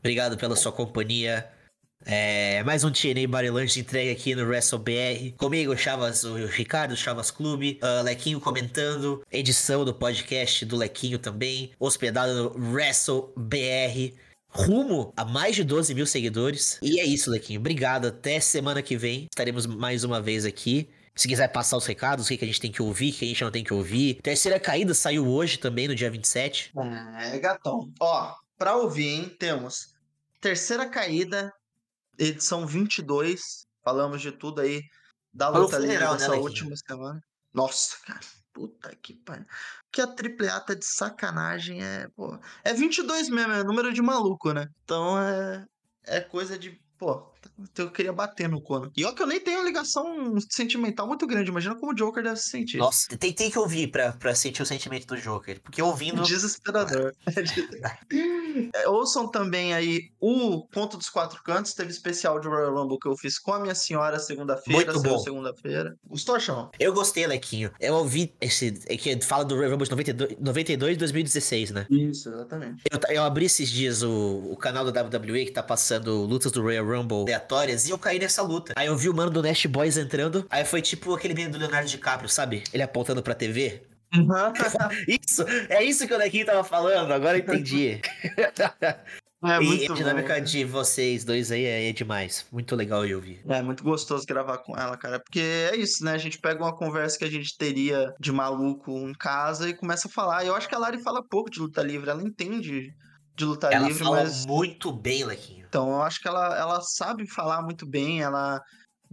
[0.04, 1.48] Obrigado pela sua companhia.
[2.06, 5.32] É, mais um TNA Barelante entregue aqui no WrestleBR.
[5.38, 7.80] Comigo, Chavas, o Ricardo, Chavas Clube.
[7.82, 9.24] ah, Lequinho comentando.
[9.32, 11.72] Edição do podcast do Lequinho também.
[11.80, 14.14] Hospedado no WrestleBR.
[14.50, 16.80] Rumo a mais de 12 mil seguidores.
[16.82, 17.62] E é isso, Lequinho.
[17.62, 18.08] Obrigado.
[18.08, 19.28] Até semana que vem.
[19.32, 20.90] Estaremos mais uma vez aqui.
[21.16, 23.24] Se quiser passar os recados, o que que a gente tem que ouvir, o que
[23.24, 24.16] a gente não tem que ouvir.
[24.22, 26.74] Terceira caída saiu hoje também, no dia 27.
[27.22, 27.90] É, gatão.
[28.02, 29.93] Ó, pra ouvir, hein, temos
[30.44, 31.54] Terceira Caída,
[32.20, 33.66] edição 22.
[33.82, 34.82] Falamos de tudo aí
[35.34, 36.42] da um luta livre né, Lequinho?
[36.42, 37.22] última semana.
[37.54, 38.20] Nossa, cara.
[38.52, 39.46] Puta que pariu.
[39.90, 42.38] Que a triple A tá de sacanagem é, pô.
[42.62, 44.68] É 22 mesmo, é número de maluco, né?
[44.84, 45.66] Então é.
[46.06, 46.78] É coisa de.
[46.98, 47.34] Pô,
[47.78, 48.92] eu queria bater no Conan.
[48.98, 51.52] E ó, que eu nem tenho ligação sentimental muito grande.
[51.52, 52.80] Imagina como o Joker deve se sentir.
[52.80, 55.62] Nossa, tem, tem que ouvir pra, pra sentir o sentimento do Joker.
[55.62, 56.22] Porque ouvindo.
[56.24, 57.16] Desesperador.
[58.74, 61.74] É, Ouçam também aí o Ponto dos Quatro Cantos.
[61.74, 64.92] Teve especial de Royal Rumble que eu fiz com a minha senhora segunda-feira.
[64.92, 65.20] Muito saiu bom.
[65.20, 65.96] segunda-feira.
[66.08, 66.70] Gostou, Chão?
[66.80, 67.72] Eu gostei, Lequinho.
[67.80, 68.82] Eu ouvi esse.
[68.88, 71.88] É que fala do Royal Rumble de 92, 92 e 2016, né?
[71.90, 72.84] Isso, exatamente.
[72.92, 76.62] Eu, eu abri esses dias o, o canal da WWE que tá passando lutas do
[76.62, 78.74] Royal Rumble aleatórias e eu caí nessa luta.
[78.76, 80.46] Aí eu vi o mano do Nash Boys entrando.
[80.50, 82.64] Aí foi tipo aquele menino do Leonardo DiCaprio, sabe?
[82.74, 83.82] Ele apontando pra TV.
[85.08, 88.00] Isso, é isso que o Lequinho tava falando, agora eu entendi.
[89.46, 90.42] É e a dinâmica bom.
[90.42, 92.46] de vocês dois aí é, é demais.
[92.50, 93.42] Muito legal de ouvir.
[93.46, 95.20] É muito gostoso gravar com ela, cara.
[95.20, 96.14] Porque é isso, né?
[96.14, 100.08] A gente pega uma conversa que a gente teria de maluco em casa e começa
[100.08, 100.46] a falar.
[100.46, 102.10] Eu acho que a Lari fala pouco de luta livre.
[102.10, 102.96] Ela entende
[103.36, 105.66] de luta Ela livre, fala mas muito bem, Lequinho.
[105.68, 108.62] Então, eu acho que ela, ela sabe falar muito bem, ela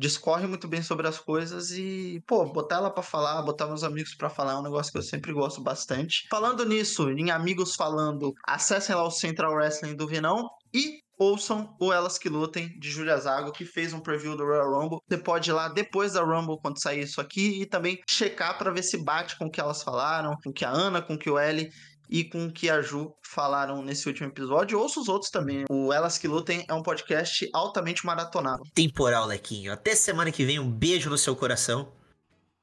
[0.01, 4.14] discorre muito bem sobre as coisas e, pô, botar ela pra falar, botar meus amigos
[4.14, 6.26] pra falar é um negócio que eu sempre gosto bastante.
[6.30, 11.92] Falando nisso, em amigos falando, acessem lá o Central Wrestling do Vinão e ouçam o
[11.92, 15.01] Elas Que Lutem, de Julia Zago, que fez um preview do Royal Rumble.
[15.07, 18.70] Você pode ir lá depois da Rumble, quando sair isso aqui, e também checar pra
[18.70, 21.18] ver se bate com o que elas falaram, com o que a Ana, com o
[21.18, 21.70] que o Ellie
[22.11, 24.78] e com o que a Ju falaram nesse último episódio.
[24.78, 25.64] Ouça os outros também.
[25.70, 28.64] O Elas Que Lutem é um podcast altamente maratonado.
[28.74, 29.72] Temporal, Lequinho.
[29.72, 31.92] Até semana que vem, um beijo no seu coração.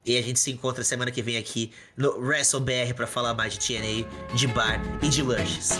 [0.04, 3.60] E a gente se encontra semana que vem aqui no WrestleBR pra falar mais de
[3.60, 5.78] TNA, de bar e de lanches.